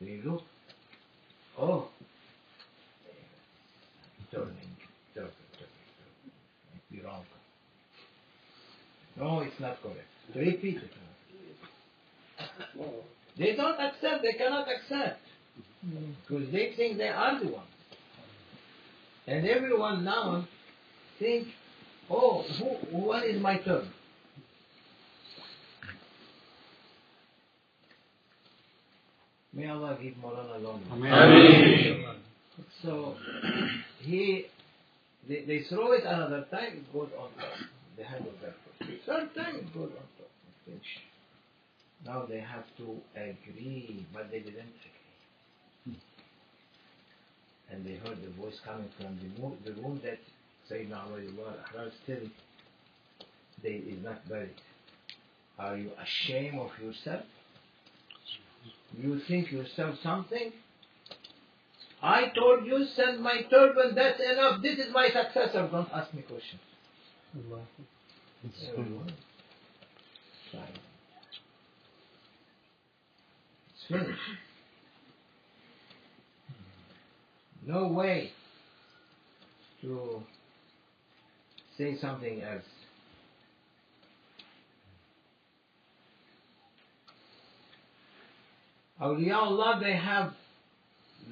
They 0.00 0.20
look, 0.24 0.42
oh, 1.58 1.88
turning, 4.30 4.46
turning, 4.52 4.76
turning, 5.14 5.32
turning. 5.58 6.32
Might 6.72 6.90
be 6.90 7.00
wrong. 7.04 7.24
No, 9.16 9.40
it's 9.40 9.60
not 9.60 9.82
correct. 9.82 10.08
Repeat 10.34 10.76
it. 10.76 10.90
They 13.38 13.56
don't 13.56 13.80
accept, 13.80 14.22
they 14.22 14.32
cannot 14.32 14.68
accept. 14.68 15.23
Because 16.26 16.50
they 16.52 16.72
think 16.76 16.98
they 16.98 17.08
are 17.08 17.40
the 17.40 17.48
one. 17.48 17.64
And 19.26 19.46
everyone 19.46 20.04
now 20.04 20.46
think, 21.18 21.48
oh, 22.10 22.42
who, 22.58 22.98
when 22.98 23.22
is 23.24 23.40
my 23.40 23.58
turn? 23.58 23.88
May 29.52 29.68
Allah 29.68 29.96
give 30.02 30.14
Maulana 30.14 30.62
long 30.62 30.82
life. 31.00 32.16
So 32.82 33.14
he, 34.00 34.46
they, 35.28 35.44
they 35.44 35.62
throw 35.68 35.92
it 35.92 36.04
another 36.04 36.44
time, 36.50 36.72
it 36.76 36.92
goes 36.92 37.08
on 37.18 37.28
top, 37.38 37.46
the 37.96 38.04
head 38.04 38.20
of 38.20 38.40
that 38.42 38.54
person. 38.78 38.98
Third 39.06 39.34
time 39.34 39.56
it 39.56 39.72
goes 39.72 39.90
on 39.90 40.06
top. 40.18 40.80
Now 42.04 42.26
they 42.28 42.40
have 42.40 42.64
to 42.78 43.00
agree, 43.16 44.06
but 44.12 44.30
they 44.30 44.40
didn't 44.40 44.58
agree. 44.58 44.93
And 47.70 47.84
they 47.84 47.94
heard 47.94 48.22
the 48.22 48.30
voice 48.40 48.58
coming 48.64 48.88
from 48.98 49.18
the, 49.18 49.40
mo- 49.40 49.56
the 49.64 49.72
room 49.72 50.00
that 50.04 50.18
Sayyidina 50.70 50.92
al-Ahrar 50.92 51.90
still 52.02 52.28
they 53.62 53.70
is 53.70 54.02
not 54.04 54.28
buried. 54.28 54.54
Are 55.58 55.76
you 55.76 55.90
ashamed 56.02 56.58
of 56.58 56.70
yourself? 56.82 57.22
You 59.00 59.20
think 59.26 59.50
yourself 59.50 59.96
something? 60.02 60.52
I 62.02 62.30
told 62.34 62.66
you 62.66 62.84
send 62.94 63.22
my 63.22 63.42
turban, 63.50 63.94
that's 63.94 64.20
enough. 64.20 64.60
This 64.62 64.78
is 64.78 64.92
my 64.92 65.08
successor. 65.08 65.68
Don't 65.72 65.88
ask 65.92 66.12
me 66.12 66.22
questions. 66.22 66.60
Silent. 70.52 70.78
It's 73.74 73.84
finished. 73.88 74.20
No 77.66 77.88
way 77.88 78.30
to 79.80 80.22
say 81.78 81.96
something 82.00 82.42
else. 82.42 82.62
Awliyaullah, 89.00 89.80
they 89.80 89.96
have 89.96 90.32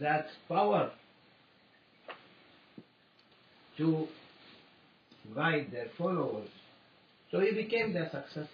that 0.00 0.26
power 0.48 0.90
to 3.76 4.08
guide 5.34 5.68
their 5.70 5.86
followers. 5.96 6.48
So 7.30 7.40
he 7.40 7.52
became 7.52 7.92
their 7.92 8.10
successor. 8.10 8.48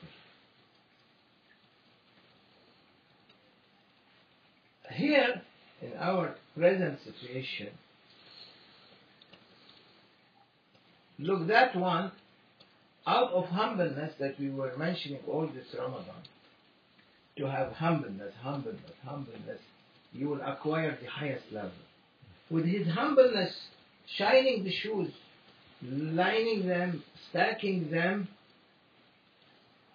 Here, 4.93 5.43
in 5.83 5.93
our 5.99 6.35
present 6.59 6.99
situation, 7.05 7.69
look, 11.19 11.47
that 11.47 11.77
one, 11.77 12.11
out 13.07 13.31
of 13.31 13.45
humbleness 13.47 14.13
that 14.19 14.39
we 14.39 14.51
were 14.51 14.77
mentioning 14.77 15.21
all 15.29 15.47
this 15.47 15.67
Ramadan, 15.79 16.23
to 17.37 17.49
have 17.49 17.73
humbleness, 17.73 18.35
humbleness, 18.43 18.93
humbleness, 19.05 19.61
you 20.13 20.29
will 20.29 20.41
acquire 20.43 20.99
the 21.01 21.09
highest 21.09 21.45
level. 21.53 21.71
With 22.51 22.65
his 22.65 22.89
humbleness, 22.89 23.55
shining 24.17 24.65
the 24.65 24.73
shoes, 24.73 25.13
lining 25.83 26.67
them, 26.67 27.05
stacking 27.31 27.91
them, 27.91 28.29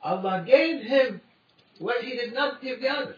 Allah 0.03 0.43
gave 0.45 0.81
him 0.81 1.21
what 1.79 2.03
he 2.03 2.11
did 2.11 2.33
not 2.33 2.61
give 2.61 2.79
the 2.79 2.87
others. 2.87 3.17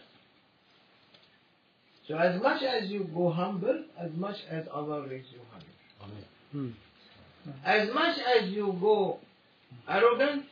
So 2.08 2.16
as 2.16 2.40
much 2.40 2.62
as 2.62 2.88
you 2.88 3.08
go 3.14 3.30
humble, 3.30 3.84
as 4.00 4.10
much 4.14 4.36
as 4.50 4.66
Allah 4.72 5.06
raises 5.08 5.32
you 5.32 5.40
higher. 5.50 6.12
Hmm. 6.52 6.70
As 7.64 7.92
much 7.92 8.18
as 8.18 8.48
you 8.50 8.76
go 8.80 9.18
arrogant, 9.88 10.44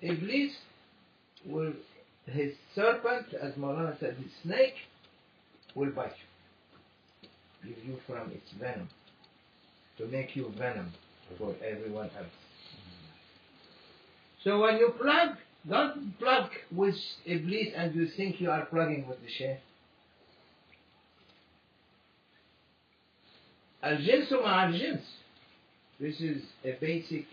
Iblis 0.00 0.52
will, 1.46 1.72
his 2.26 2.52
serpent, 2.74 3.26
as 3.40 3.52
Maulana 3.54 3.98
said, 4.00 4.16
his 4.16 4.32
snake, 4.42 4.74
will 5.74 5.90
bite 5.90 6.12
you. 6.12 7.28
Give 7.68 7.84
you 7.84 7.98
from 8.06 8.30
its 8.30 8.50
venom. 8.58 8.88
To 9.98 10.06
make 10.06 10.34
you 10.34 10.52
venom 10.58 10.92
for 11.38 11.54
everyone 11.64 12.10
else. 12.16 12.26
So 14.42 14.60
when 14.60 14.76
you 14.76 14.92
plug, 15.00 15.36
don't 15.68 16.18
plug 16.18 16.50
with 16.72 16.96
Iblis 17.24 17.68
and 17.76 17.94
you 17.94 18.08
think 18.16 18.40
you 18.40 18.50
are 18.50 18.66
plugging 18.66 19.06
with 19.08 19.20
the 19.22 19.30
Shaykh. 19.30 19.58
الجنس 23.83 24.33
مع 24.33 24.65
الجنس. 24.69 25.15
This 26.01 26.19
is 26.21 26.41
a 26.63 26.71
basic 26.79 27.25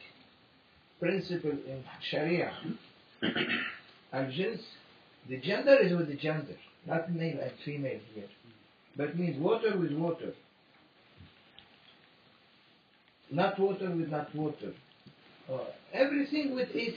principle 1.00 1.50
in 1.52 1.84
Sharia. 2.10 2.52
Al-jins, 4.12 4.60
the 5.28 5.36
gender 5.38 5.76
is 5.80 5.92
with 5.92 6.08
the 6.08 6.14
gender, 6.16 6.56
not 6.86 7.12
male 7.12 7.38
and 7.40 7.52
female 7.64 8.00
here. 8.14 8.28
But 8.96 9.16
means 9.16 9.38
water 9.38 9.76
with 9.78 9.92
water. 9.92 10.32
Not 13.30 13.58
water 13.58 13.90
with 13.90 14.08
not 14.08 14.34
water. 14.34 14.72
Uh, 15.52 15.58
everything 15.92 16.54
with 16.54 16.68
its, 16.74 16.96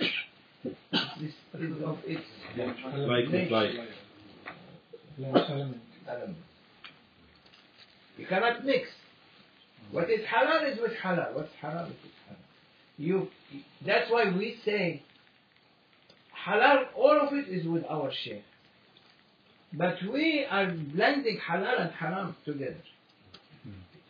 this 0.64 1.34
is 1.60 1.84
of 1.84 1.98
its 2.06 2.22
Like 2.58 3.26
with 3.26 3.32
nature. 3.32 3.52
like. 3.52 3.72
element. 6.08 6.38
You 8.18 8.26
cannot 8.28 8.66
mix. 8.66 8.88
What 9.95 10.11
is 10.11 10.23
halal 10.27 10.73
is 10.73 10.81
with 10.81 10.91
halal. 11.01 11.37
What's 11.37 11.53
haram 11.63 11.87
is 11.87 11.97
with 12.03 12.13
haram. 12.27 12.43
You, 12.99 13.29
that's 13.87 14.11
why 14.11 14.25
we 14.37 14.57
say 14.65 15.03
halal, 16.45 16.87
all 16.97 17.21
of 17.21 17.33
it 17.33 17.49
is 17.49 17.65
with 17.65 17.85
our 17.89 18.11
sheikh. 18.25 18.43
But 19.73 19.95
we 20.13 20.47
are 20.51 20.67
blending 20.67 21.39
halal 21.49 21.81
and 21.81 21.93
haram 21.93 22.35
together. 22.45 22.83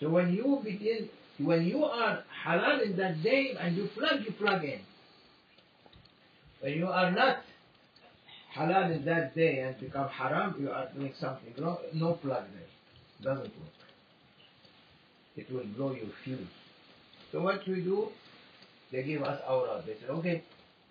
So 0.00 0.08
when 0.08 0.32
you 0.32 0.60
begin, 0.64 1.10
when 1.38 1.66
you 1.66 1.84
are 1.84 2.24
halal 2.46 2.82
in 2.82 2.96
that 2.96 3.22
day 3.22 3.54
and 3.60 3.76
you 3.76 3.90
plug, 3.94 4.20
you 4.24 4.32
plug 4.32 4.64
in. 4.64 4.80
When 6.60 6.72
you 6.72 6.86
are 6.86 7.10
not 7.10 7.40
halal 8.56 8.96
in 8.96 9.04
that 9.04 9.34
day 9.34 9.58
and 9.58 9.78
become 9.78 10.08
haram, 10.08 10.56
you 10.58 10.70
are 10.70 10.88
doing 10.96 11.12
something 11.20 11.52
wrong. 11.62 11.76
No 11.92 12.14
plug 12.14 12.44
there. 12.54 13.34
Doesn't 13.34 13.52
work. 13.60 13.83
It 15.36 15.52
will 15.52 15.64
blow 15.76 15.92
your 15.92 16.10
fuse. 16.24 16.38
So 17.32 17.40
what 17.42 17.66
we 17.66 17.76
do, 17.76 18.08
they 18.92 19.02
give 19.02 19.22
us 19.22 19.40
awrad. 19.48 19.84
They 19.86 19.94
say, 19.94 20.06
okay, 20.08 20.42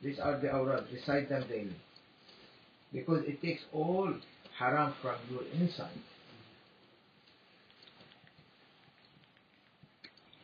these 0.01 0.19
are 0.19 0.37
the 0.39 0.49
awrad. 0.53 0.85
Recite 0.91 1.29
them 1.29 1.45
daily. 1.47 1.75
Because 2.91 3.23
it 3.25 3.41
takes 3.41 3.61
all 3.71 4.13
haram 4.57 4.93
from 5.01 5.15
your 5.31 5.43
inside. 5.53 5.87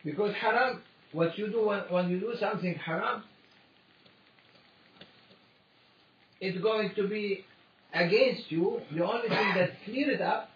Because 0.04 0.34
haram, 0.34 0.82
what 1.12 1.36
you 1.36 1.48
do 1.48 1.66
when, 1.66 1.80
when 1.90 2.08
you 2.08 2.18
do 2.18 2.32
something 2.40 2.74
haram, 2.74 3.22
it's 6.40 6.58
going 6.62 6.94
to 6.96 7.06
be 7.06 7.44
against 7.92 8.50
you. 8.50 8.80
The 8.94 9.04
only 9.04 9.28
thing 9.28 9.54
that 9.56 9.70
clear 9.84 10.10
it 10.10 10.22
up 10.22 10.49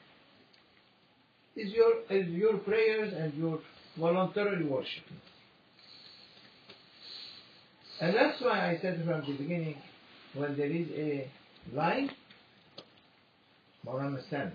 is 1.57 1.73
your 1.73 1.93
is 2.11 2.29
your 2.29 2.59
prayers 2.59 3.13
and 3.17 3.35
your 3.35 3.61
voluntary 3.99 4.65
worship. 4.65 5.05
And 8.01 8.15
that's 8.15 8.41
why 8.41 8.71
I 8.71 8.79
said 8.83 9.03
from 9.07 9.21
the 9.21 9.37
beginning, 9.39 9.77
when 10.35 10.57
there 10.57 10.71
is 10.71 10.89
a 10.97 11.31
line, 11.73 12.11
Maulana 13.87 14.27
stand. 14.27 14.53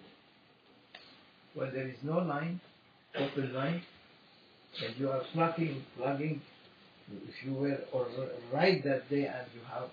When 1.54 1.74
there 1.74 1.88
is 1.88 1.96
no 2.04 2.20
line, 2.20 2.60
open 3.16 3.54
line, 3.54 3.82
and 4.86 4.96
you 5.00 5.10
are 5.10 5.22
plugging, 5.34 5.84
plugging, 5.98 6.42
if 7.12 7.46
you 7.46 7.54
were 7.54 7.80
or 7.92 8.08
right 8.54 8.84
that 8.84 9.10
day 9.10 9.26
and 9.26 9.48
you 9.54 9.62
have 9.72 9.90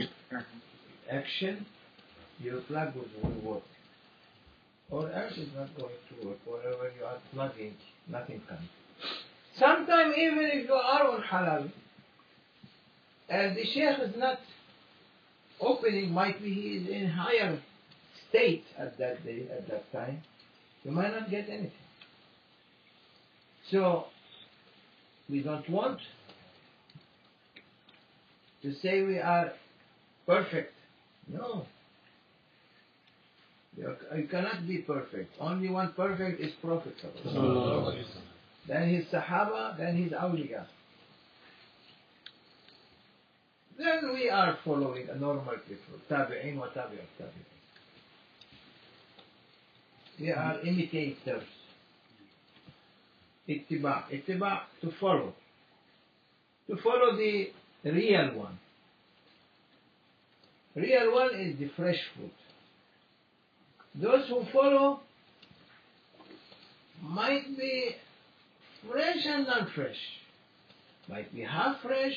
on 0.00 0.42
action, 1.10 1.66
your 2.40 2.60
plug 2.62 2.94
will 2.94 3.30
work. 3.52 3.62
Or 4.90 5.10
else 5.12 5.32
it's 5.36 5.54
not 5.56 5.68
going 5.78 5.94
to 6.08 6.28
work. 6.28 6.38
Wherever 6.44 6.90
you 6.98 7.04
are 7.04 7.18
plugging, 7.32 7.74
nothing 8.08 8.42
comes. 8.48 8.68
Sometimes 9.58 10.14
even 10.16 10.38
if 10.52 10.68
you 10.68 10.74
are 10.74 11.10
on 11.10 11.22
halal, 11.22 11.70
and 13.28 13.56
the 13.56 13.64
sheikh 13.64 13.98
is 14.00 14.16
not 14.16 14.40
opening, 15.60 16.12
might 16.12 16.42
be 16.42 16.52
he 16.52 16.76
is 16.78 16.88
in 16.88 17.08
higher 17.08 17.60
state 18.28 18.64
at 18.76 18.98
that 18.98 19.24
day, 19.24 19.46
at 19.56 19.68
that 19.68 19.92
time, 19.92 20.22
you 20.82 20.90
might 20.90 21.12
not 21.12 21.30
get 21.30 21.48
anything. 21.48 21.70
So, 23.70 24.06
we 25.28 25.40
don't 25.40 25.68
want 25.70 26.00
to 28.62 28.74
say 28.82 29.02
we 29.02 29.18
are 29.18 29.52
perfect. 30.26 30.74
No. 31.28 31.66
You 33.80 34.28
cannot 34.30 34.66
be 34.68 34.78
perfect. 34.78 35.34
Only 35.40 35.70
one 35.70 35.92
perfect 35.96 36.40
is 36.40 36.52
Prophet. 36.62 36.94
Then 38.68 38.88
his 38.94 39.06
Sahaba, 39.06 39.76
then 39.78 39.96
his 39.96 40.12
Awliya. 40.12 40.66
Then 43.78 44.12
we 44.12 44.28
are 44.28 44.58
following 44.64 45.08
a 45.08 45.16
normal 45.16 45.54
people. 45.66 45.98
Tabi'in 46.10 46.56
wa 46.56 46.66
tabi'ut 46.66 47.08
tabi'in. 47.18 47.46
We 50.20 50.30
are 50.30 50.60
imitators. 50.60 51.48
Ittiba. 53.48 54.04
Ittiba 54.12 54.60
to 54.82 54.92
follow. 55.00 55.32
To 56.68 56.76
follow 56.82 57.16
the 57.16 57.50
real 57.84 58.34
one. 58.36 58.58
Real 60.76 61.14
one 61.14 61.34
is 61.40 61.58
the 61.58 61.70
fresh 61.74 61.98
food. 62.14 62.30
Those 63.94 64.28
who 64.28 64.44
follow 64.52 65.00
might 67.02 67.56
be 67.58 67.96
fresh 68.88 69.26
and 69.26 69.46
not 69.46 69.70
fresh, 69.74 69.96
Might 71.08 71.34
be 71.34 71.40
half 71.40 71.80
fresh 71.82 72.16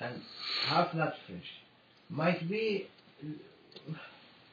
and 0.00 0.22
half 0.66 0.94
not 0.94 1.12
fresh. 1.26 1.50
Might 2.08 2.48
be 2.48 2.86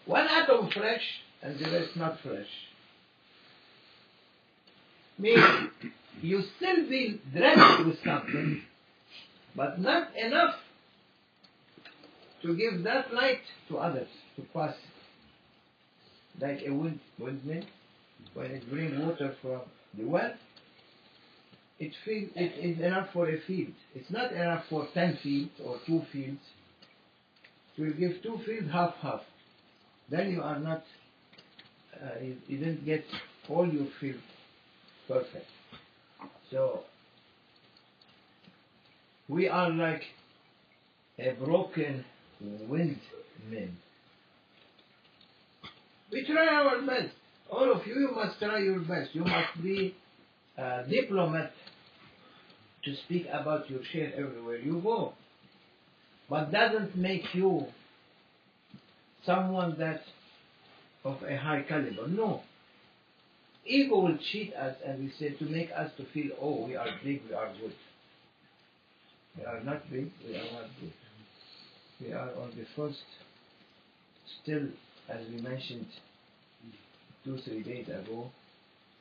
one 0.05 0.27
atom 0.27 0.69
fresh 0.71 1.01
and 1.41 1.57
the 1.57 1.71
rest 1.71 1.95
not 1.95 2.19
fresh. 2.21 2.47
Meaning, 5.17 5.69
you 6.21 6.43
still 6.57 6.89
be 6.89 7.21
drenched 7.33 7.85
with 7.85 8.03
something, 8.03 8.61
but 9.55 9.79
not 9.79 10.15
enough 10.17 10.55
to 12.41 12.55
give 12.55 12.83
that 12.83 13.13
light 13.13 13.41
to 13.69 13.77
others 13.77 14.09
to 14.35 14.41
pass. 14.53 14.75
Like 16.39 16.59
a 16.67 16.71
wind, 16.71 16.99
windmill, 17.17 17.63
when 18.33 18.51
it 18.51 18.69
brings 18.69 18.99
water 18.99 19.35
from 19.41 19.61
the 19.97 20.05
well, 20.05 20.33
it, 21.79 21.93
field, 22.05 22.29
it 22.35 22.53
is 22.63 22.79
enough 22.79 23.09
for 23.13 23.29
a 23.29 23.39
field. 23.47 23.73
It's 23.95 24.09
not 24.11 24.31
enough 24.31 24.65
for 24.69 24.87
ten 24.93 25.17
fields 25.21 25.51
or 25.63 25.79
two 25.85 26.01
fields. 26.11 26.41
It 27.77 27.81
will 27.81 27.93
give 27.93 28.21
two 28.23 28.39
fields 28.45 28.71
half 28.71 28.95
half. 29.01 29.21
then 30.09 30.31
you 30.31 30.41
are 30.41 30.59
not, 30.59 30.83
uh, 32.01 32.19
you, 32.23 32.37
you 32.47 32.57
didn't 32.57 32.85
get 32.85 33.03
all 33.49 33.67
your 33.67 33.87
field 33.99 34.21
perfect. 35.07 35.45
So, 36.51 36.81
we 39.27 39.47
are 39.47 39.69
like 39.69 40.03
a 41.19 41.31
broken 41.31 42.05
windmill. 42.41 43.69
We 46.11 46.25
try 46.25 46.47
our 46.47 46.81
best. 46.81 47.13
All 47.49 47.71
of 47.71 47.85
you, 47.85 47.95
you 47.95 48.11
must 48.13 48.39
try 48.39 48.59
your 48.59 48.79
best. 48.79 49.13
You 49.13 49.23
must 49.23 49.61
be 49.61 49.95
a 50.57 50.83
diplomat 50.89 51.51
to 52.85 52.95
speak 53.05 53.27
about 53.31 53.69
your 53.69 53.81
share 53.91 54.13
everywhere 54.13 54.57
you 54.57 54.81
go. 54.81 55.13
But 56.29 56.51
doesn't 56.51 56.95
make 56.95 57.23
you 57.33 57.65
someone 59.25 59.75
that 59.79 60.01
of 61.03 61.21
a 61.23 61.37
high 61.37 61.63
caliber. 61.67 62.07
No. 62.07 62.41
Ego 63.65 63.99
will 63.99 64.17
cheat 64.31 64.53
us 64.53 64.75
and 64.85 64.99
we 64.99 65.11
say 65.19 65.31
to 65.31 65.45
make 65.45 65.69
us 65.75 65.91
to 65.97 66.05
feel, 66.13 66.31
oh, 66.41 66.65
we 66.65 66.75
are 66.75 66.87
big, 67.03 67.21
we 67.27 67.35
are 67.35 67.51
good. 67.61 67.73
We 69.37 69.45
are 69.45 69.61
not 69.63 69.89
big, 69.91 70.09
we 70.25 70.35
are 70.35 70.51
not 70.53 70.69
good. 70.79 70.93
We 71.99 72.13
are 72.13 72.29
on 72.41 72.51
the 72.57 72.65
first, 72.75 73.03
still, 74.41 74.67
as 75.09 75.21
we 75.29 75.41
mentioned 75.41 75.87
two, 77.23 77.37
three 77.45 77.63
days 77.63 77.87
ago, 77.87 78.29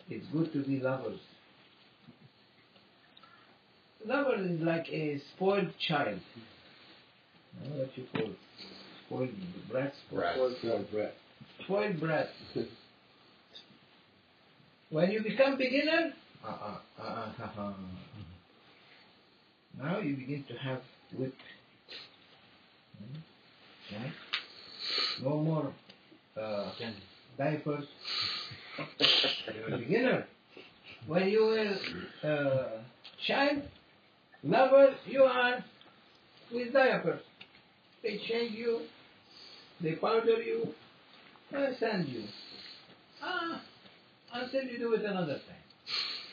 it's 0.08 0.26
good 0.32 0.52
to 0.52 0.62
be 0.62 0.80
lovers. 0.80 1.18
Lover 4.04 4.36
is 4.36 4.60
like 4.60 4.86
a 4.90 5.20
spoiled 5.34 5.72
child. 5.88 6.20
I 7.60 7.68
know 7.68 7.76
what 7.76 7.98
you 7.98 8.04
call 8.12 8.30
it. 8.30 8.38
Spoiled 9.06 9.30
brat, 9.70 9.92
spoiled, 10.08 10.56
spoiled 10.58 10.90
brat. 10.90 11.14
Spoiled 11.64 12.00
brat. 12.00 12.28
When 14.88 15.10
you 15.10 15.20
become 15.20 15.58
beginner, 15.58 16.12
uh-uh, 16.46 16.78
uh-uh, 17.02 17.32
uh-uh. 17.42 17.72
now 19.82 19.98
you 19.98 20.14
begin 20.14 20.44
to 20.46 20.54
have 20.54 20.80
whip. 21.18 21.34
Hmm? 22.96 23.96
Right? 23.96 24.12
No 25.24 25.38
more 25.38 25.72
uh, 26.40 26.70
diapers. 27.38 27.84
You're 29.54 29.74
a 29.74 29.78
beginner. 29.78 30.26
When 31.06 31.28
you 31.28 31.44
were 31.44 32.28
uh, 32.28 32.82
child, 33.26 33.62
lover, 34.42 34.94
you 35.06 35.22
are 35.22 35.64
with 36.52 36.72
diapers. 36.72 37.20
They 38.02 38.18
change 38.28 38.56
you, 38.56 38.82
they 39.80 39.92
powder 39.92 40.42
you, 40.42 40.74
and 41.52 41.76
send 41.78 42.08
you. 42.08 42.24
Ah, 43.22 43.62
until 44.32 44.64
you 44.64 44.78
do 44.78 44.94
it 44.94 45.04
another 45.04 45.38
time. 45.38 45.66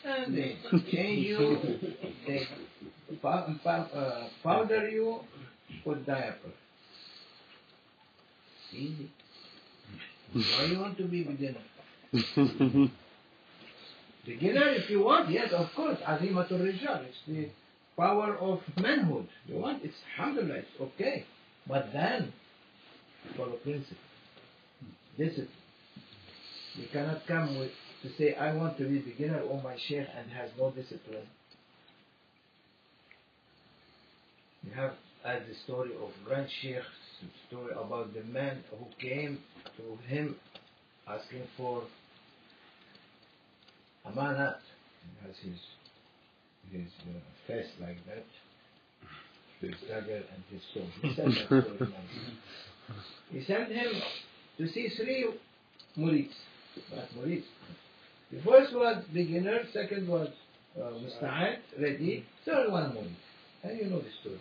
And 0.06 0.36
they 0.36 0.58
change 0.91 1.26
you, 1.26 1.58
they 2.28 2.47
uh, 3.24 4.28
powder 4.43 4.89
you, 4.89 5.20
put 5.84 6.06
diapers. 6.06 6.54
Easy. 8.74 9.10
Why 10.34 10.65
you 10.65 10.79
want 10.79 10.97
to 10.97 11.03
be 11.03 11.23
beginner? 11.23 11.61
Beginner, 14.25 14.69
if 14.69 14.89
you 14.89 15.03
want, 15.03 15.29
yes, 15.29 15.51
of 15.51 15.67
course, 15.75 15.97
Azimatul 15.99 16.61
Rijal, 16.61 17.05
it's 17.05 17.17
the 17.27 17.49
power 17.97 18.38
of 18.38 18.61
manhood. 18.77 19.27
You 19.45 19.57
want, 19.57 19.84
it's 19.84 19.95
alhamdulillah, 20.17 20.59
it's 20.59 20.81
okay. 20.81 21.25
But 21.67 21.91
then, 21.91 22.31
follow 23.36 23.57
principle, 23.57 23.97
discipline. 25.17 25.49
You 26.75 26.88
cannot 26.91 27.27
come 27.27 27.59
with 27.59 27.71
to 28.01 28.09
say, 28.17 28.34
I 28.34 28.53
want 28.55 28.77
to 28.77 28.86
be 28.86 28.99
beginner, 28.99 29.41
or 29.41 29.61
my 29.61 29.75
sheikh, 29.88 30.07
and 30.17 30.31
has 30.31 30.49
no 30.57 30.71
discipline. 30.71 31.27
You 34.65 34.71
have, 34.73 34.93
as 35.25 35.41
the 35.47 35.55
story 35.65 35.91
of 36.01 36.11
Grand 36.25 36.47
Sheikh, 36.61 36.81
story 37.47 37.74
about 37.74 38.13
the 38.13 38.24
man 38.24 38.63
who 38.71 38.86
came 38.99 39.39
to 39.78 39.97
him 40.07 40.36
asking 41.07 41.43
for 41.57 41.84
a 44.05 44.09
amanat. 44.09 44.57
He 45.03 45.28
has 45.28 45.36
his, 45.38 45.59
his 46.71 46.91
uh, 47.07 47.19
face 47.47 47.71
like 47.82 47.97
that, 48.05 48.26
his 49.61 49.76
dagger 49.89 50.24
and 50.34 50.43
his 50.49 50.61
sword. 50.74 50.91
He. 53.32 53.39
He 53.39 53.45
sent 53.45 53.71
him 53.71 53.91
to 54.57 54.67
see 54.67 54.89
three 54.97 55.30
murids, 55.97 56.34
not 56.95 57.09
murids. 57.17 57.43
The 58.32 58.41
first 58.41 58.74
was 58.74 59.03
beginner, 59.13 59.59
second 59.74 60.07
was 60.07 60.30
uh, 60.78 60.86
musta'ad, 60.86 61.57
ready, 61.80 62.26
third 62.45 62.71
one 62.71 62.91
murid. 62.91 63.15
And 63.63 63.80
you 63.80 63.86
know 63.89 63.99
the 63.99 64.09
story. 64.21 64.39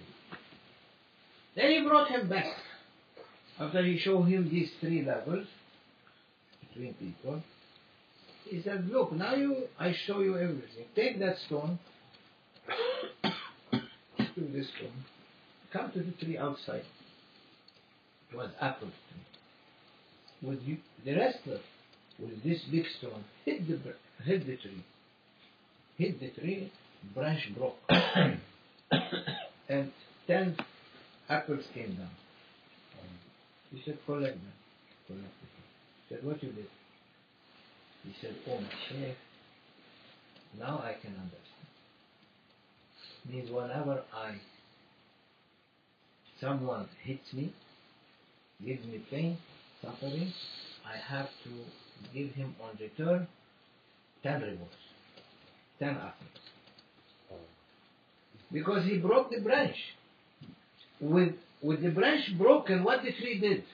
Then 1.55 1.71
he 1.71 1.87
brought 1.87 2.09
him 2.11 2.29
back. 2.29 2.47
After 3.63 3.85
he 3.85 3.97
showed 3.97 4.25
him 4.25 4.51
these 4.51 4.71
three 4.81 5.05
levels 5.05 5.47
between 6.69 6.95
people, 6.95 7.41
he 8.45 8.61
said, 8.61 8.89
Look, 8.89 9.13
now 9.13 9.37
you 9.37 9.69
I 9.79 9.95
show 10.05 10.19
you 10.21 10.37
everything. 10.37 10.87
Take 10.97 11.21
that 11.21 11.37
stone, 11.47 11.79
to 14.19 14.41
this 14.53 14.67
stone, 14.77 15.05
come 15.73 15.93
to 15.93 16.01
the 16.01 16.11
tree 16.25 16.37
outside. 16.37 16.83
It 18.33 18.37
was 18.37 18.51
apple 18.61 18.89
tree. 18.89 20.49
With 20.49 20.63
you, 20.63 20.79
the 21.05 21.15
rest 21.15 21.39
of 21.47 21.61
with 22.19 22.43
this 22.43 22.63
big 22.69 22.85
stone, 22.99 23.25
hit 23.45 23.69
the 23.69 23.79
hit 24.25 24.45
the 24.45 24.57
tree. 24.57 24.85
Hit 25.99 26.19
the 26.19 26.31
tree, 26.41 26.73
branch 27.15 27.49
broke. 27.57 27.77
and 29.69 29.93
ten 30.27 30.57
apples 31.29 31.65
came 31.73 31.95
down. 31.95 32.11
He 33.73 33.83
said, 33.85 33.99
collect 34.07 34.35
them. 34.35 34.53
Collect. 35.07 35.25
He 36.09 36.15
said, 36.15 36.25
what 36.25 36.43
you 36.43 36.53
did? 36.53 36.67
He 38.05 38.15
said, 38.21 38.35
oh 38.49 38.61
my 38.61 38.69
sheikh, 38.89 39.17
now 40.59 40.79
I 40.79 40.95
can 41.01 41.13
understand. 41.13 41.41
Means 43.31 43.51
whenever 43.51 44.03
I, 44.15 44.35
someone 46.41 46.89
hits 47.03 47.33
me, 47.33 47.55
gives 48.65 48.85
me 48.85 49.05
pain, 49.11 49.39
suffering, 49.81 50.33
I 50.85 50.97
have 51.15 51.29
to 51.45 51.51
give 52.13 52.33
him 52.33 52.55
on 52.61 52.77
return 52.81 53.29
ten 54.23 54.41
rewards, 54.41 54.75
ten 55.79 55.91
apples. 55.91 56.41
Oh. 57.33 57.37
Because 58.53 58.85
he 58.85 58.99
broke 58.99 59.31
the 59.31 59.41
branch. 59.41 59.77
With 61.01 61.35
with 61.63 61.83
the 61.83 61.91
branch 61.91 62.25
broken, 62.39 62.85
what 62.85 63.03
the 63.03 63.13
tree 63.13 63.39
did? 63.39 63.65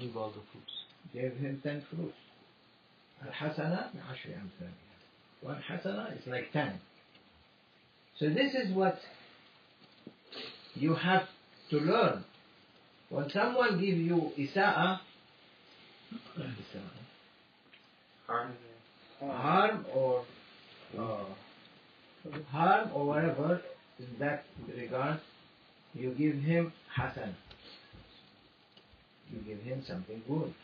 Give 0.00 0.16
all 0.16 0.30
the 0.30 0.40
fruits. 0.50 0.72
Gave 1.12 1.36
him 1.40 1.60
ten 1.62 1.82
fruits. 1.90 2.14
Al-hasana 3.24 3.90
bi'ashri 3.94 4.34
amthaliha. 4.34 5.42
One 5.42 5.58
hasana 5.70 6.18
is 6.18 6.26
like 6.26 6.52
ten. 6.52 6.80
So 8.18 8.28
this 8.28 8.54
is 8.54 8.72
what 8.74 8.98
you 10.74 10.94
have 10.94 11.22
to 11.70 11.76
learn. 11.76 12.24
When 13.10 13.28
someone 13.30 13.78
gives 13.80 13.98
you 13.98 14.32
isa'a, 14.38 15.00
Harm. 18.26 18.52
harm 19.20 19.84
or 19.94 20.24
uh, 20.98 21.24
harm 22.50 22.90
or 22.94 23.06
whatever 23.06 23.60
in 23.98 24.06
that 24.18 24.44
regard, 24.74 25.20
you 25.94 26.10
give 26.10 26.36
him 26.36 26.72
hasan. 26.96 27.34
You 29.32 29.40
give 29.40 29.60
him 29.62 29.82
something 29.86 30.22
good. 30.28 30.54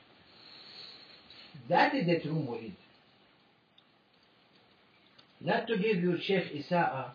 That 1.68 1.94
is 1.94 2.06
the 2.06 2.20
true 2.20 2.34
murid. 2.34 2.72
Not 5.40 5.66
to 5.68 5.76
give 5.76 6.02
your 6.02 6.18
sheikh 6.18 6.52
isa'a. 6.54 7.10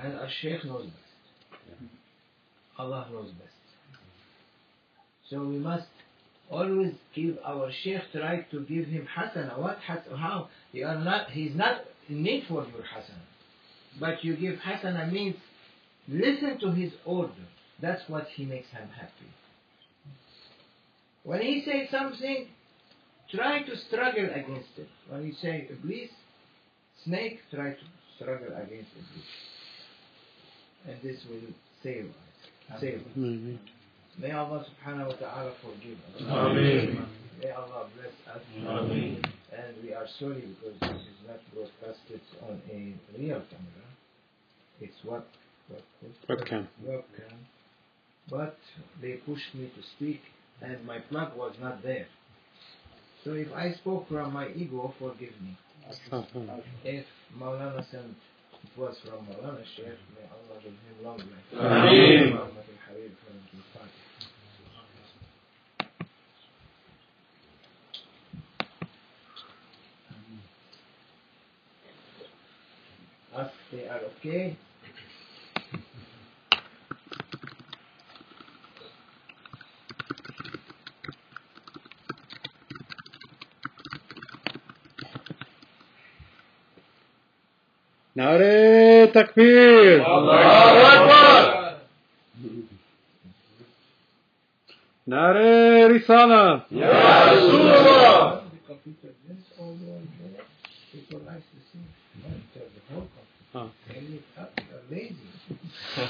And 0.00 0.14
our 0.14 0.28
sheikh 0.40 0.64
knows 0.64 0.86
best. 0.86 0.96
Allah 2.78 3.08
knows 3.12 3.30
best. 3.32 3.50
So 5.28 5.40
we 5.44 5.58
must 5.58 5.86
always 6.50 6.94
give 7.14 7.38
our 7.44 7.70
sheikh 7.82 8.00
try 8.12 8.40
to 8.50 8.60
give 8.60 8.86
him 8.86 9.06
hasana. 9.16 9.58
What 9.58 9.78
hasana? 9.88 10.18
How? 10.18 10.48
You 10.72 10.86
are 10.86 10.98
not, 10.98 11.30
he's 11.30 11.54
not 11.54 11.84
in 12.08 12.22
need 12.22 12.44
for 12.48 12.64
your 12.64 12.82
hasana. 12.82 13.31
But 14.00 14.24
you 14.24 14.36
give 14.36 14.58
hasana 14.58 15.10
means 15.12 15.36
listen 16.08 16.58
to 16.60 16.72
his 16.72 16.92
order. 17.04 17.32
That's 17.80 18.02
what 18.08 18.26
he 18.34 18.44
makes 18.44 18.68
him 18.70 18.88
happy. 18.88 19.30
When 21.24 21.40
he 21.40 21.62
says 21.64 21.88
something, 21.90 22.48
try 23.34 23.62
to 23.62 23.76
struggle 23.88 24.28
against 24.34 24.70
it. 24.76 24.88
When 25.08 25.24
he 25.24 25.32
say 25.40 25.68
Iblis, 25.70 26.10
snake, 27.04 27.40
try 27.52 27.70
to 27.70 27.84
struggle 28.16 28.54
against 28.56 28.90
Iblis. 28.92 29.26
And 30.88 30.96
this 31.02 31.20
will 31.28 31.54
save 31.82 32.06
us. 32.06 32.80
Say 32.80 32.88
it. 32.88 33.16
Maybe. 33.16 33.60
May 34.18 34.32
Allah 34.32 34.64
subhanahu 34.66 35.06
wa 35.06 35.14
ta'ala 35.14 35.52
forgive 35.62 35.98
us. 36.16 36.22
Amen. 36.28 37.06
May 37.42 37.50
Allah 37.50 37.88
bless 37.96 38.36
us. 38.36 38.42
Amen. 38.66 39.22
And 39.52 39.82
we 39.82 39.92
are 39.92 40.06
sorry 40.18 40.42
because 40.48 40.80
this 40.80 41.02
is 41.02 41.18
not 41.28 41.40
broadcasted 41.54 42.20
on 42.48 42.60
a 42.70 42.94
real 43.18 43.42
camera. 43.50 43.86
It's 44.80 44.96
what 45.04 45.26
what 45.68 45.82
what 46.00 46.38
Webcam. 46.38 46.66
webcam. 46.86 47.36
But 48.30 48.56
they 49.02 49.14
pushed 49.26 49.54
me 49.54 49.66
to 49.76 49.82
speak 49.96 50.20
and 50.62 50.84
my 50.86 50.98
plug 51.00 51.36
was 51.36 51.54
not 51.60 51.82
there. 51.82 52.06
So 53.24 53.32
if 53.32 53.52
I 53.52 53.72
spoke 53.74 54.08
from 54.08 54.32
my 54.32 54.48
ego, 54.48 54.94
forgive 54.98 55.34
me. 55.42 55.56
If 56.84 57.04
Maulana 57.38 57.84
sent 57.90 58.16
it 58.64 58.78
was 58.80 58.96
from 59.04 59.26
Maulana 59.26 59.62
Sheikh, 59.76 59.98
may 60.14 60.26
Allah 60.30 60.60
give 60.62 60.72
him 60.72 61.04
long 61.04 61.18
life. 61.18 61.52
Ameen. 61.52 62.30
Muhammad 62.30 62.64
al-Habib 62.88 63.12
from 63.26 63.38
Kifat. 63.50 63.90
Ask 73.34 73.52
they 73.72 73.88
are 73.88 74.00
okay. 74.20 74.56
Nare 88.14 89.08
Takbir! 89.10 90.04
Nare 95.06 95.88
Risala! 95.88 96.64
The 96.68 96.84
computer 98.66 99.14
this 99.26 99.38
all 99.58 99.70
over 99.70 99.80
there. 99.80 100.44
People 100.92 101.20
like 101.26 101.40
to 101.40 101.58
see. 101.72 101.80
Monitor 102.22 102.68
the 102.68 102.94
whole 102.94 103.08
computer. 103.08 103.32
Huh. 103.52 103.68
Turn 103.88 104.06
it 104.12 104.24
up. 104.38 104.52
They're 104.56 104.86
lazy. 104.90 105.16
Stand 105.92 106.08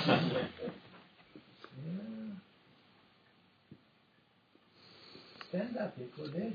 up. 5.76 5.96
There. 5.96 6.46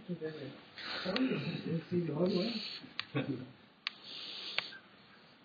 You 1.65 1.82
see 1.89 1.99
the 2.07 2.13
hallway? 2.13 2.53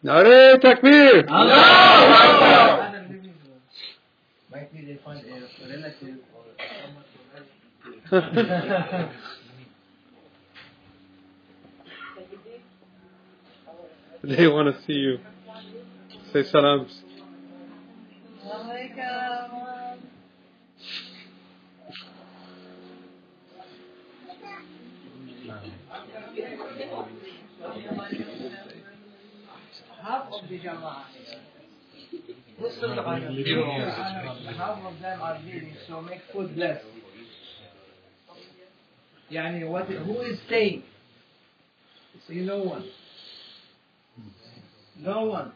Nare 0.04 0.58
Takbir! 0.58 1.28
Room. 1.28 1.48
Might 4.52 4.72
be 4.72 4.84
they 4.84 4.98
find 5.04 5.24
a 5.26 5.30
relative 5.68 6.18
or 6.36 6.44
someone 6.84 7.04
to 8.10 8.20
help. 8.90 9.10
they 14.22 14.46
want 14.46 14.72
to 14.72 14.82
see 14.86 14.92
you. 14.92 15.18
Say 16.32 16.44
salams. 16.44 17.02
Half 30.02 30.26
of 30.32 30.48
the 30.48 30.58
Jama'ah. 30.58 31.04
half 34.56 34.78
of 34.84 35.00
them 35.00 35.22
are 35.22 35.38
leaving, 35.44 35.76
so 35.88 36.00
make 36.00 36.20
food 36.32 36.56
less. 36.56 36.82
Yani 39.30 39.66
what, 39.68 39.86
who 39.86 40.20
is 40.20 40.38
staying? 40.46 40.82
See, 42.28 42.40
no 42.40 42.62
one. 42.62 42.84
No 44.98 45.24
one. 45.24 45.52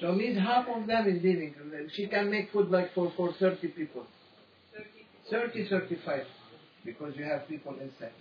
So 0.00 0.12
means 0.12 0.38
half 0.38 0.66
of 0.68 0.86
them 0.86 1.06
is 1.06 1.22
leaving. 1.22 1.54
She 1.94 2.06
can 2.06 2.30
make 2.30 2.50
food 2.52 2.70
like 2.70 2.92
for, 2.94 3.12
for 3.16 3.32
30 3.38 3.68
people. 3.68 4.04
30, 5.30 5.68
35. 5.68 6.26
Because 6.84 7.16
you 7.16 7.24
have 7.24 7.46
people 7.48 7.74
inside. 7.80 8.12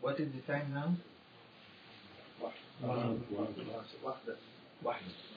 What 0.00 0.20
is 0.20 0.28
the 0.32 0.52
time 0.52 0.74
now? 0.74 0.96
واحدة. 4.82 5.27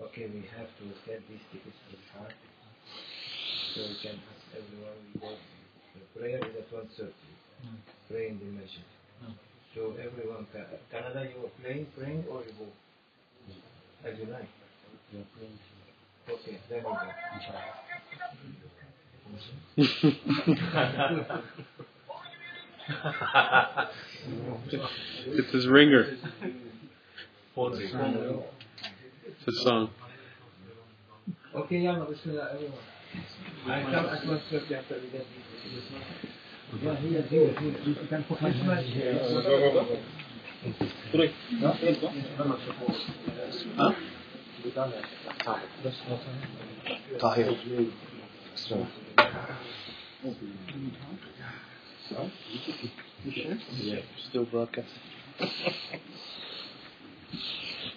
Okay, 0.00 0.30
we 0.32 0.46
have 0.56 0.70
to 0.78 0.84
get 1.06 1.26
these 1.28 1.42
tickets 1.50 1.76
to 1.90 1.96
the 1.96 2.02
park. 2.14 2.32
So 3.74 3.82
we 3.82 3.96
can 4.00 4.14
ask 4.30 4.42
everyone 4.54 4.94
we 5.12 5.20
go. 5.20 5.34
The 5.94 6.06
prayer 6.18 6.38
is 6.38 6.54
at 6.54 6.70
1.30. 6.70 7.10
Hmm. 7.62 7.76
Pray 8.08 8.28
in 8.28 8.38
the 8.38 8.44
masjid. 8.44 8.86
Hmm. 9.20 9.32
So 9.74 9.94
everyone, 9.98 10.46
can, 10.52 10.64
Canada, 10.92 11.26
you 11.26 11.46
are 11.46 11.54
playing, 11.60 11.86
praying, 11.98 12.24
or 12.30 12.42
you 12.46 12.52
go? 12.58 12.66
As 14.08 14.18
you 14.18 14.26
like. 14.26 14.48
You 15.12 15.24
pray. 15.34 15.50
Okay, 16.34 16.58
then 16.70 16.84
we 16.84 16.92
go. 16.92 17.08
It's 25.26 25.52
his 25.52 25.66
ringer. 25.66 26.18
It's 29.47 29.47
his 29.47 29.61
song. 29.63 29.89
Okay, 31.55 31.75
يلا 31.75 32.03
بسم 32.03 32.29
الله 32.29 32.47
everyone. 32.53 32.83
I 33.67 33.83
come 33.83 34.05
at 34.05 34.23
1.30 34.23 34.71
after 34.71 34.95
we 34.95 35.07
get 35.09 35.25
these 35.31 35.47
tickets. 35.63 35.87
Yeah, 36.81 36.95
here, 36.95 37.21
here, 37.21 37.53
here. 37.59 37.75
You 37.85 37.95
can 38.09 38.23
put 38.23 38.41
this 38.41 38.55
much 38.65 38.85
here. 38.85 39.19
Still 54.29 54.45
broadcasting. 54.45 55.03
I 55.23 55.45
see 55.45 55.55
you 55.55 55.61
in 55.61 55.63
the 55.63 55.69
masjid. 56.25 57.01
Those 57.33 57.96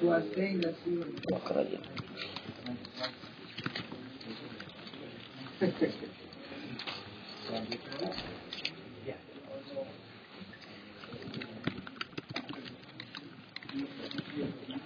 who 0.00 0.08
are 0.10 0.22
staying, 0.32 0.60
let's 0.60 0.76
see 0.84 0.96
what 0.96 1.44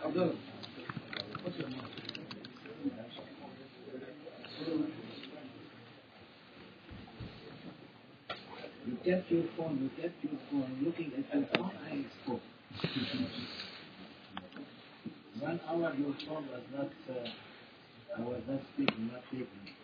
Abdul, 0.04 0.32
what's 1.42 1.58
your 1.58 1.68
name? 1.68 1.82
You 8.86 8.96
kept 9.04 9.17
your 9.30 9.44
phone, 9.56 9.78
you 9.82 9.90
kept 10.02 10.22
your 10.24 10.40
phone, 10.50 10.78
looking 10.84 11.12
at 11.18 11.34
your 11.34 11.46
phone, 11.54 11.72
I 11.86 12.04
spoke. 12.24 12.42
One 15.40 15.60
hour 15.68 15.94
your 15.98 16.14
phone 16.26 16.48
was 16.48 16.62
not, 16.76 16.90
uh, 17.10 17.30
was 18.22 18.42
not 18.48 18.60
speaking, 18.74 19.10
not 19.12 19.22
taking. 19.32 19.77